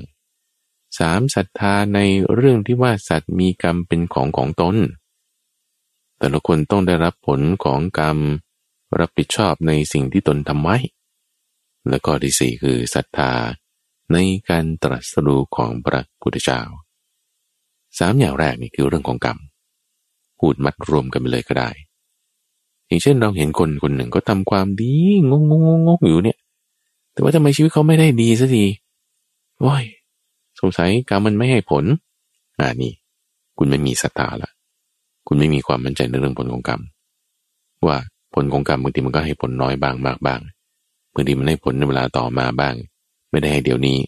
[0.99, 1.99] สามศรัทธาใน
[2.35, 4.77] เรื่องที่ว่าสัตว์มีกรรมเป็นของของตน
[6.19, 8.19] แต่ละคนต้องได้รับผลของกรรม
[8.99, 10.77] รับผิดชอบในสิ่งที่ตนทำไว้
[11.89, 13.33] และก็ที่สี่คือศรัทธา
[14.13, 14.19] ใน
[14.51, 16.61] การตรัสรู้ของพระพุทธเจ้า
[17.99, 19.39] สามอย่างแรกนี่คือเรื่องของกรรม
[20.39, 21.71] พูดมัดรวมกันไปเลยก็ได้
[22.87, 24.95] อย่างเช่นเราเห็นคนคนหนึ่งก็ทำความดี
[25.31, 25.55] งงง
[25.87, 26.39] งงอยู่เนี่ย
[27.13, 28.65] แต่ว่าทำไมชีวิตเขาไม่ได้ดีสักที
[29.61, 29.85] โอ้ย
[30.61, 31.85] สงสัยกรรมมันไม่ให้ผล
[32.59, 32.93] อ่านี่
[33.59, 34.51] คุณไม่มีศรัทธาละ
[35.27, 36.81] คุณไม่มีความมั่นใจในเรื่องผลของกรรม
[37.87, 37.99] ว่า
[38.35, 40.41] ผลของกรรมบางทีมันก็ให้ผลน้อยบางมากบาง
[41.15, 42.75] บางทีมันให้ผลในเวลาต่อมาบ้าง
[43.35, 43.99] ไม่ได้ให้เดี๋ยวนี้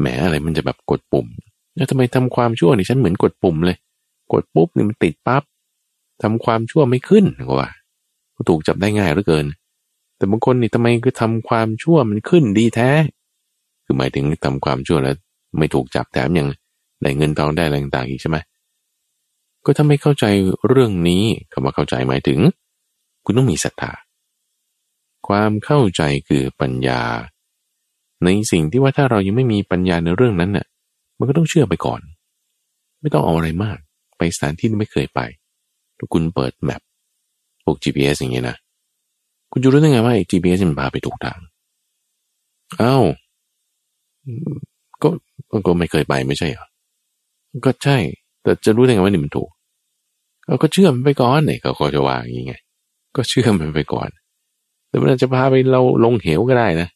[0.00, 1.26] แหมอะไรมันจะแบบกดปุ่ม
[1.76, 3.76] แล้วทำไมทำความชั่วนี่ฉันเหมือนกดปุ่มเลย
[4.32, 5.42] กดปุ๊บนี่มันติดปับ๊บ
[6.22, 7.70] ทำความชั่วไม่ขึ้นก็ว่า
[8.48, 9.46] ถูกจับได้ง่ายเหลือเกิน
[10.16, 12.90] แต่บางคนนี่ทำไมคือทำความชั่วมันขึ้นดีแท้
[13.84, 15.16] คือหมายถึงทำความชั่วแล้ว
[15.58, 16.48] ไม่ถูกจับแถมยัง
[17.02, 18.36] ได้เงินทองได้อะไรต่างๆอีกใช่ไหม
[19.64, 20.24] ก็ถ้าไม่เข้าใจ
[20.68, 22.40] เรื่องนี้คำว่าเข้าใจหมายถึง
[23.24, 23.92] คุณต้องมีศรัทธา
[25.28, 27.00] ความเข้าใจคือปัญญา
[28.24, 30.66] ในสิ่งที่ว่าถ้าเรายังไม่มีปัญญาในเรื่องนั้นน่ะ
[31.18, 32.00] มันก็ต้องเชื่อไปก่อน
[33.00, 33.78] ไม่ต้องเอาอะไรมาก
[34.18, 35.20] ไปสถานที่ที่ไม่เคยไป
[35.98, 36.80] ถ้าคุณเปิดแมพ
[37.64, 38.56] พวก GPS อย่างเงี้ยนะ
[39.52, 41.38] คุณจะรู้ได้ไงว่า GPS มันพาไปถูกทาง
[42.80, 43.04] อา้าว
[45.02, 45.08] ก็
[45.66, 46.66] ก็ไม่เคยไปไม่ใช่เหรอ
[47.64, 47.96] ก็ใช่
[48.42, 49.50] แต่จะรู้ได้ไงว่านี่มันถูก
[50.46, 52.54] เราก็เชื่อมันไปก่อนเนี่ยเขาก็จะว่าอย่างงี้ไง
[53.16, 54.08] ก็เชื่อมันไปก่อน
[54.88, 56.88] แต่มันจะพาไปเราลงเหวก็ได้นะ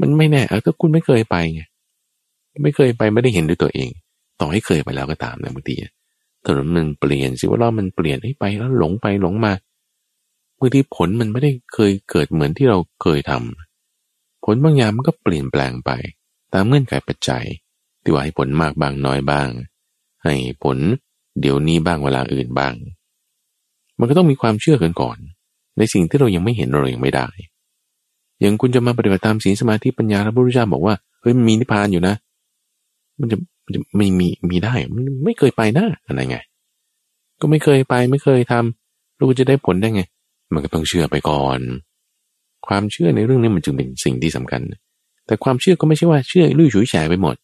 [0.00, 1.62] มันไม่แน่เออก็คุณไม่เคยไปไง
[2.62, 3.88] ไม่เคยไปไม่ได้เห็นด้วยตัวเอง
[4.40, 5.76] ต่อให้เคยไปแล้วก็ตามนะบางที
[6.44, 9.52] ถนนมันเปลี่ยนสิว่าเรามันเปลี่ยนให้ไปแล้วหลงไปหลงมา
[10.58, 15.90] บางทีผลมันไม่ได้เคยเกิดเหมือนที่เราเคยทำผลบางอย่างมันก็เปลี่ยนแปลงไป
[16.52, 17.44] ตามเงื่อนไขปัจจัย
[18.02, 19.48] ที่ว่าให้ผลมากบางน้อยบ้าง
[20.24, 20.34] ให้
[20.64, 20.78] ผล
[21.40, 22.74] เดี๋ยวนี้บ้างเวลาอื่นบ้าง
[23.98, 25.18] มันก็ต้องมีความเชื่อกันก่อน
[25.78, 27.28] ในสิ่งที่เรายังไม่เห็นเรายังไม่ได้
[28.40, 32.14] อย่างคุณจะมาปฏิบัติตามศีลสมาธิปัญญาพระพุทธเจ้าบอกว่าเฮ้ยมีนิพพานอยู่นะ
[33.20, 36.38] มันจะมันจะไม่มีมีได้มันไม่เคยไปนะอะไรไง
[37.40, 40.02] ก็ไม่เคยไปไม่เคยทำเราจะได้ผลได้ไง
[40.52, 41.60] มันก็ต้องเชื่อไปก่อน
[42.66, 44.60] ความเชื่อในเรื่องนี้มันจึงเป็นสิ่งที่สำคัญ
[45.26, 47.36] แต่ความเชื่อก็ไม่ใช่ว่าเชื่อลุยฉุยแฉไปหมด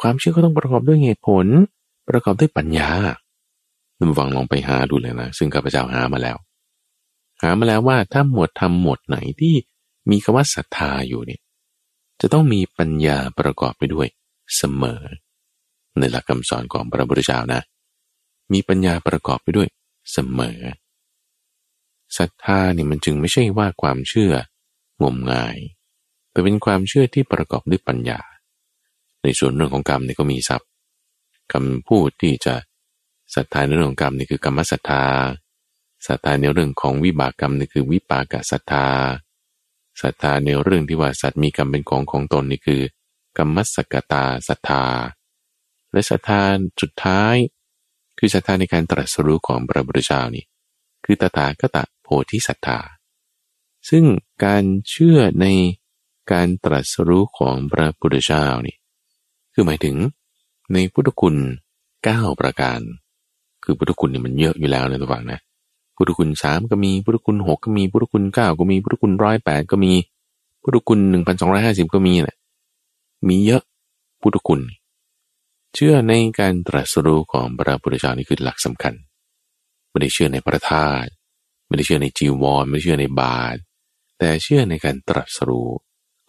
[0.00, 1.46] ความเชื่อก็ต้องประกอบด้วยเหตุผล
[2.08, 2.88] ประกอบด้วยปัญญา
[3.98, 6.36] ลุงฟังลองไปหาดูเลยนะ ซึ่งข้าพเจ้าหามาแล้ว
[7.42, 9.54] หามาแล้วว่าถ้าหมวดทำหมวดไหนที่
[10.10, 11.40] มีคำว่าศรัทธาอยู่เนี่ย
[12.20, 14.08] จะต้องมีปัญญาประกอบไปด้วย
[14.56, 15.02] เสมอ
[15.98, 17.60] ในหลักคำสอนของพระพุทธเจ้านะ
[18.52, 19.68] มีปัญญาประกอบไปด้วย
[20.12, 20.60] เสมอ
[22.18, 24.32] ศรัทธาเนี่ยมันจึงไม่ใช่ว่าความเชื่อ
[25.02, 25.56] งมงาย
[26.30, 28.20] แต่เป็นความเชื่อที่ประกอบด้วยปัญญา
[29.22, 30.68] ในส่วนเรื่องของกรรมนี่ก็มีศัพท์
[31.52, 32.54] คำพูดที่จะ
[33.34, 35.04] ศรัทธาในเรื่องของกรรมนี่คือกรรมศรัทธา
[36.06, 38.86] ศรัทธาในเรื่องของวิบากกรรมนี่คือวิปากศรัทธา
[40.02, 42.82] ศรัทธาในเรื่องที่ว่าสัตว์มีกรรมเป็นของของตนนี่คือ
[43.38, 44.84] กรรมสกตาศรัทธา
[45.92, 46.40] และศรัทธา
[46.80, 47.36] สุดท้าย
[48.18, 50.44] คือศรัทธาในการตรัสรู้ของพระพุทธเจ้านี่
[51.04, 52.78] คือตถาคตโพธิศรัทธา
[53.90, 54.04] ซึ่ง
[54.44, 55.46] การเชื่อใน
[56.32, 58.76] การตรัสรู้ของพระพุทธเจ้านี่
[59.54, 59.96] คือหมายถึง
[60.72, 61.36] ในพุทธคุณ
[61.86, 62.80] 9 ประการ
[63.64, 65.40] คือพุทธคุณนี่มันเยอะอยู่แล้วนะทุกฝังนะ
[66.00, 69.92] พุทธคุณสามก็มีพุทธคุณหกก็มีพุทธคุณเก้าก็มีพุทธคุณร้อยแปดก็มี
[70.62, 72.36] พุทธคุณหนึ่งพันสองร้อยห้าสิบก็มีแหละ
[73.28, 73.62] มีเยอะ
[74.20, 74.60] พุทธคุณ
[75.74, 78.94] เชื่อในการตรัสรู้ของพระพุทธเจ้านี่คือหลักสำคัญ
[79.88, 81.10] ไม่ได้เชื่อในพระธาตุ
[81.66, 83.58] ไม่ได้เชื่อในจีวร ไม่ได้เชื่อในบาตร
[84.18, 85.70] แต่เชื่อในการตรัสรู้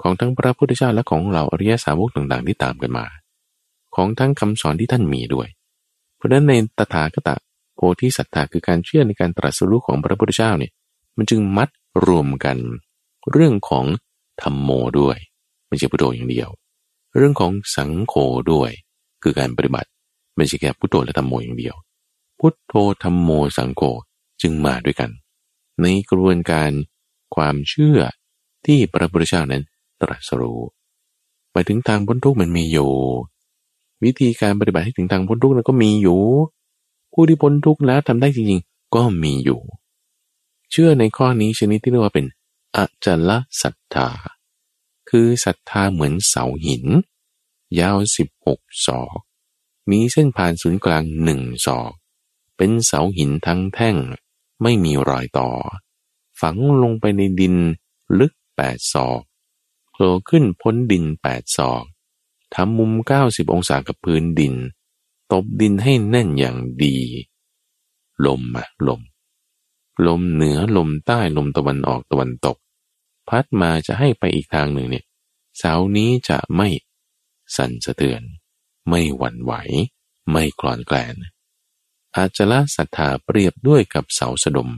[0.02, 3.06] ของทั้งพระพุทธเจ้าและของเราอริยสาวกต่างๆที่ตามกันมา
[3.96, 5.48] ของทั้งคำสอนที่ท่านมีด้วย
[6.16, 7.30] เพราะฉะนั้นในตถาคต
[7.82, 10.72] โพธิสัตธาคือการเชื่อในการตรัสรู้ของพระพุทธเจ้าเนี่ย
[11.18, 11.70] มันจึงมัด
[12.06, 12.58] รวมกัน
[13.32, 13.86] เรื่องของ
[14.42, 14.70] ธรรมโม
[15.00, 15.18] ด้วย
[15.68, 16.50] ไม่ใช่พุทโธอย่างเดียว
[17.18, 18.16] เรื่องของสังโฆ
[18.52, 18.72] ด้วย
[19.24, 19.90] คือการปฏิบัติ
[20.36, 21.76] ไม่ใช่แค่พุทโธและธรรมโมอย่างเดียว
[22.40, 22.74] พุทโธ
[23.04, 23.82] ธรรมโมสังโฆ
[24.42, 25.10] จึงมาด้วยกัน
[25.82, 26.72] ในกระบวนการ
[27.36, 28.00] ความเชื่อ
[28.66, 29.64] ที่พระพุทธเจ้านั้น
[30.02, 30.62] ตรัสรู้
[31.52, 32.92] หมายถึงทางพ้นทุกข์มันมีอยู่
[34.04, 36.22] วิธีการปฏิบัติให้ถึงทางพ้นทุกข์นั้นก็มีอยู่
[37.22, 39.62] ผู้ที่พ้นทุกข์แล้วทำได้จริงๆ ก็มีอยู่
[40.72, 42.26] เชื่อในข้อนี้ชนิดที่เรียกว่าเป็น
[42.76, 44.10] อจลศรัทธา
[45.10, 46.86] คือศรัทธาเหมือนเสาหิน
[47.80, 49.18] ยาวสิบหกศอก
[49.90, 51.92] มีเส้นผ่านศูนย์กลางหนึ่งศอก
[52.58, 53.98] เป็นเสาหินทั้งแท่ง
[54.62, 55.50] ไม่มีรอยต่อ
[56.42, 57.56] ฝังลงไปในดิน
[58.20, 59.22] ลึกแปดศอก
[59.92, 61.84] โผล่ขึ้นพ้นดินแปดศอก
[62.54, 64.56] ทำมุมเก้าสิบองศากับพื้นดิน
[65.32, 66.98] ตบดินให้แน่นอย่างดี
[68.26, 69.02] ลมอะลม
[70.08, 72.58] ลมเหนือลมใต้ลมตะวันออกตะวันตก
[73.28, 75.06] พัดมาจะให้ไปอีกทางหนึ่งเนี่ย
[75.58, 76.68] เสานี้จะไม่
[77.56, 78.22] สั่นสะเทือน
[78.90, 79.54] ไม่หวั่นไหว
[80.32, 81.16] ไม่คลอนแกลน
[82.16, 84.70] อาจละศรัทธาเปรียบด้วยกับเสาสะดม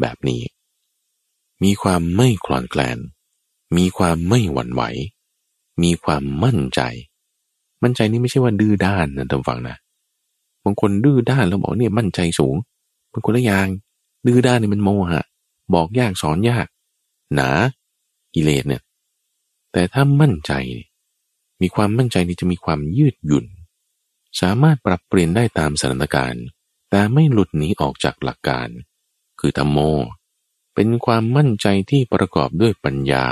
[0.00, 0.42] แบบนี้
[1.62, 2.98] มีความไม่คลอนแกลน
[3.76, 4.82] มีความไม่หวั่นไหว
[5.82, 6.80] มีความมั่นใจ
[7.82, 9.76] มั่นใจนี่ไม่ใช่ว่าดื้อด้านนะท่านฟังนะ
[10.64, 12.54] บางคนดื้อด้านแล้วบอกเนี่ยมั่นใจสูง
[13.12, 13.68] บางคนละอย่าง
[14.26, 15.22] ดื้อด้านเนี่ยมันโมหะ
[15.74, 16.66] บอกยากสอนยาก
[17.34, 17.48] หนา
[18.34, 18.82] กิเลสเนี่ย
[19.72, 20.52] แต่ถ้ามั่นใจ
[21.60, 23.46] มีความมั่นใจนี่จะมีความยืดหยุ่น
[24.40, 26.44] สามารถปรับเปลี่ยนได้ตามสถานการณ์
[26.90, 28.68] แต่ไม่หลุดหนีออกจากหลักการ
[29.40, 29.78] คือธรรมโม
[30.74, 33.26] เป็นความมั่นใจที่ประกอบด้วยปัญญา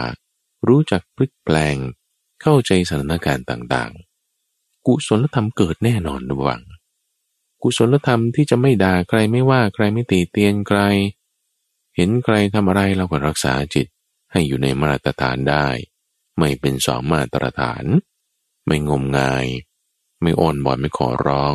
[0.68, 1.76] รู้จักพลิกแปลง
[2.42, 6.62] เข้าใจสถานการณ์ต่างๆ กุศลธรรมเกิดแน่นอนระวัง
[7.62, 10.80] กุศลธรรมที่จะไม่ด่าใครไม่ว่าใครไม่ตีเตียนใคร
[11.96, 13.86] เห็นใครทำอะไรเราก็รักษาจิต
[14.32, 15.66] ให้อยู่ในมาตรฐานได้
[16.38, 17.84] ไม่เป็นสองมาตรฐาน
[18.66, 19.46] ไม่งมงาย
[20.22, 21.54] ไม่อ่อนบ่อนไม่ขอร้อง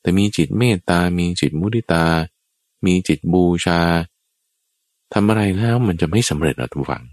[0.00, 2.06] แต่มีจิตเมตตา มีจิตมุติตา
[2.86, 3.80] มีจิตบูชา
[5.12, 7.04] ทำอะไรแล้วมันจะไม่สำเร็จหรอกทุกฝัง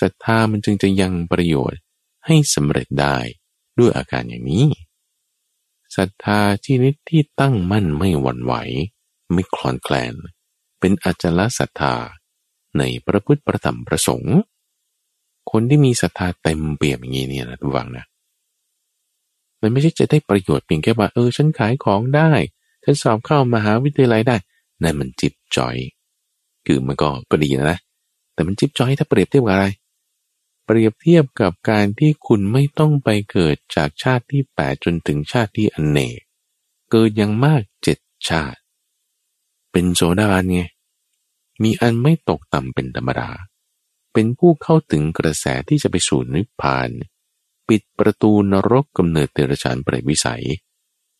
[0.00, 1.80] ศรัทธามันจึงจะยังประโยชน์
[2.26, 3.16] ให้สำเร็จได้
[3.78, 4.64] ด้วยอาการอย่างนี้
[5.96, 8.54] ศรัทธาที่นิดที่ตั้งมั่นไม่หวั่นไหว
[9.32, 10.14] ไม่คลอนแคลน
[10.78, 11.94] เป็นอจลศรัทธา
[12.78, 14.36] ในพระพุทธประธรรมประสงค์
[15.50, 18.04] คนที่มีศรัทธาเต็มเปี่ยมอย่างนี้เนี่ยนะทุกวังนะ
[19.60, 22.30] มันไม่ใช่จะได้ประโยชน์เพียงแค่ว่าเออฉันขายของได้
[22.84, 24.36] ฉันสอบเข้ามาหาวิทยาลัยได้
[24.82, 25.76] นั่นมันจิบจอย
[26.66, 27.78] คือมันก็ก็ดีนะ
[28.34, 29.66] แต่มันจิบจอยถ้าเปรียบเทียบกับอะไร
[30.68, 36.20] เปรียบเทียบกับการที่คุณไม่ต้องไปเกิดจากชาติที่แปดจนถึงชาติที่อนเนก
[36.90, 37.98] เกิดยังมากเจ็ด
[38.28, 38.58] ชาติ
[39.72, 40.62] เป็นโซดาบันไง
[41.62, 43.30] มีอันไม่ตกต่ำเป็นธรรมดา
[44.12, 46.88] เป็นผู้เข้าถึงกระแสที่จะไปสู่นิพพาน
[47.68, 50.44] ปิดประตูนรกกำเนิดเตระชานเปรตวิสัย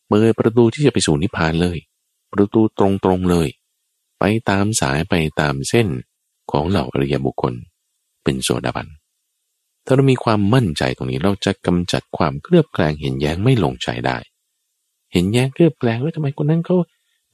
[0.08, 1.78] เปิดประตูที่จะไปสู่นิพพานเลย
[2.32, 3.48] ประตูตรงๆเลย
[4.18, 5.88] ไปตามสายไปตามเส้น
[6.50, 7.54] ของเหล่าอริยบุคคล
[8.24, 8.88] เป็นโซดาบัน
[9.86, 14.16] ถ้าเรามีความมั่นใจตรงนี้เราจะกำจัดความเคลือบแคลงเห็นแย้งไม่ลงใจได้
[15.12, 16.76] เห็นแย้งเคลือบแคลงว่าทำไมคนนั้นเขา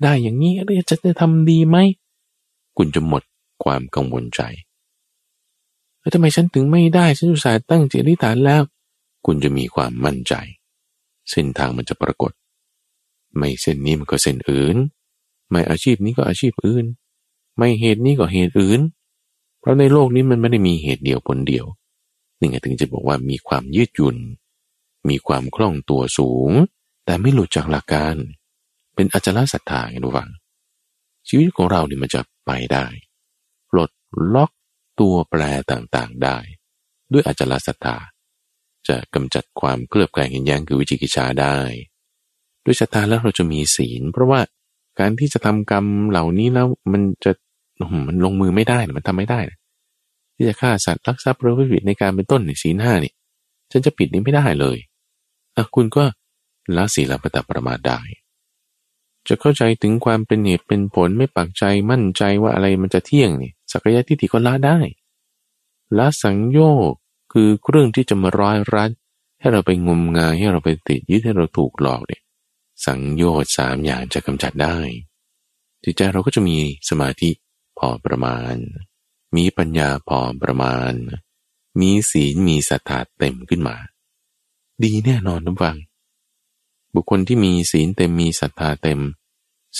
[0.02, 1.76] ได้อย่างนี้อะไรจะจะทำดีไหม
[2.76, 3.22] คุณจะหมด
[3.64, 4.40] ความกังวลใจ
[5.98, 8.62] แล้วทำไมฉันถึงไม่ได้ฉันอุตส่าห์ตั้งจิตอธิษฐานแล้ว
[9.26, 10.34] คุณจะมีความมั่นใจ
[11.30, 12.32] เส้นทางมันจะปรากฏ
[13.36, 14.76] ไม่เส้นนี้มันก็เส้นอื่น
[15.50, 16.84] ไม่อาชีพนี้ก็อาชีพอื่น
[17.56, 18.80] ไม่เหตุนี้ก็เหตุอื่น
[19.60, 21.66] เพราะในโลกนี้มันไม่ได้มีเหตุเดียวผลเดียว
[22.42, 24.16] นี่ไงถึงจะบอกว่ามีความยืดหยุ่น
[25.08, 26.50] มีความคล่องตัวสูง
[27.04, 28.16] แต่ไม่หลุดจากหลักการ
[28.94, 30.30] เป็นอจลศรัทธาไงทุกฝัง
[31.28, 32.86] ชีวิตของเราเนี่ยมันจะไปได้
[33.70, 33.90] ปลด
[34.34, 34.50] ล็อก
[35.00, 36.38] ตัวแปรต่างๆได้
[37.12, 37.96] ด้วยอจลศรัทธา
[38.88, 41.58] จะกำจัดความเคลือบแคลงเห็นแย้งคือวิจิกิจชาได้
[42.64, 44.40] ด้วยศรัทธาแล้วเราจะมีศีล เพราะว่า
[44.98, 47.32] การที่จะทำกรรมเหล่านี้แล้วมันจะ
[48.08, 49.40] มันลงมือไม่ได้ มันทำไม่ได้
[50.34, 53.12] ที่จะฆ่าสัตว์ลักทรัพย์หรือวิบิในการเป็นต้นในศีลห้านี่
[53.70, 54.78] ฉันจะปิดนี้ไม่ได้เลย
[55.56, 56.04] อะคุณก็
[56.76, 58.00] ละศีลปตประมาทได้
[59.28, 64.78] จะเข้าใจถึงความเป็นเหตุเป็นผลไม่ปักใจมั่นใจว่าอะไรมันจะเที่ยงนี่สักยะทิฏฐิก็ละได้
[65.98, 66.60] ละสังโย
[66.90, 66.92] ก
[67.32, 68.90] คือเครื่องที่จะมาร้อยรัด
[69.40, 72.22] ให้เราไปงมงายให้เราไปติดยึดให้เราถูกหลอกเนี่ย
[72.86, 74.76] สังโยชน์สามอย่างจะกำจัดได้
[75.84, 76.56] จิตใจเราก็จะมี
[76.88, 77.30] สมาธิ
[77.78, 78.54] พอประมาณ
[79.36, 80.92] มีปัญญาพอประมาณ
[81.80, 83.76] มีศีลมีศรัทธาเต็มขึ้นมา
[84.82, 85.78] ดีแน่นอนทุกฝัง
[86.94, 89.00] บุคคลที่มีศีลเต็มมีศรัทธาเต็ม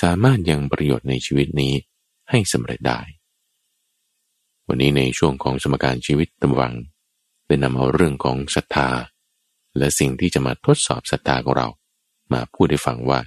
[0.00, 1.74] สามารถยังประโยชน์ในชีวิตนี้
[2.30, 3.00] ให้สำเร็จได้
[4.66, 6.74] วันนี้ในช่วงของสมการชีวิตตำวัง
[7.46, 8.88] ได้นำเอาเรื่องของศรัทธา
[9.78, 11.68] และสิ่งที่จะมาทดสอบศรัทธาของเรา
[12.32, 13.20] มาพูดให้ฟังว่า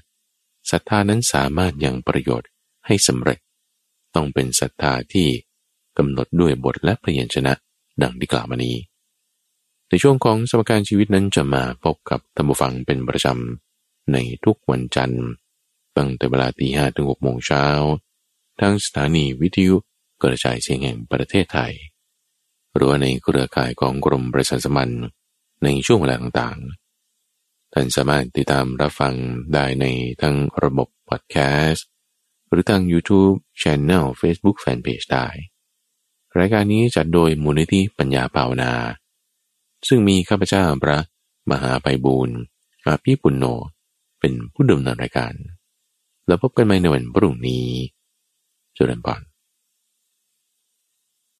[0.71, 2.49] ศรัทธานั้นสามารถยังประโยชน์
[2.85, 3.39] ให้สำเร็จ
[4.15, 5.27] ต้องเป็นศรัทธาที่
[5.97, 7.53] กำหนดด้วยบทและพยัญชนะ
[8.01, 8.75] ดังที่กล่าวมานี้
[9.89, 15.25] ในช่วงของสมการชีวิตนั้นจะมาพบกับธรรมฟังเป็นประจำ ในทุกวันจันทร์
[15.97, 17.65] ตั้งแต่เวลาตีห้ถึงหกโมงเช้า
[18.59, 19.75] ทางสถานีวิทยุ
[20.23, 21.73] กระจายเสียงแห่งประเทศไทย
[22.75, 25.05] หรือในเครือข่ายของกรมประชาสัมพันธ์
[25.63, 29.13] ในช่วงเวลาต่างๆ ท่านสามารถติดตามรับฟัง
[29.53, 29.85] ได้ใน
[30.21, 31.37] ทั้งระบบพอดแค
[31.67, 31.87] สต์
[32.49, 35.27] หรือทาง YouTube Channel Facebook Fanpage ได้
[36.39, 38.71] รายการนี้จัดโดยมูลนิธิปัญญาภาวนา
[39.87, 40.99] ซึ่งมีข้าพเจ้าพระ
[41.51, 42.37] มหาไพบูรณ์
[42.85, 43.45] อาภีปุณโญ
[44.19, 45.33] เป็นผู้ดำเนินรายการ
[46.27, 47.67] แล้วพบกันใหม่ในวันพรุ่งนี้
[48.75, 49.21] จุลันปอน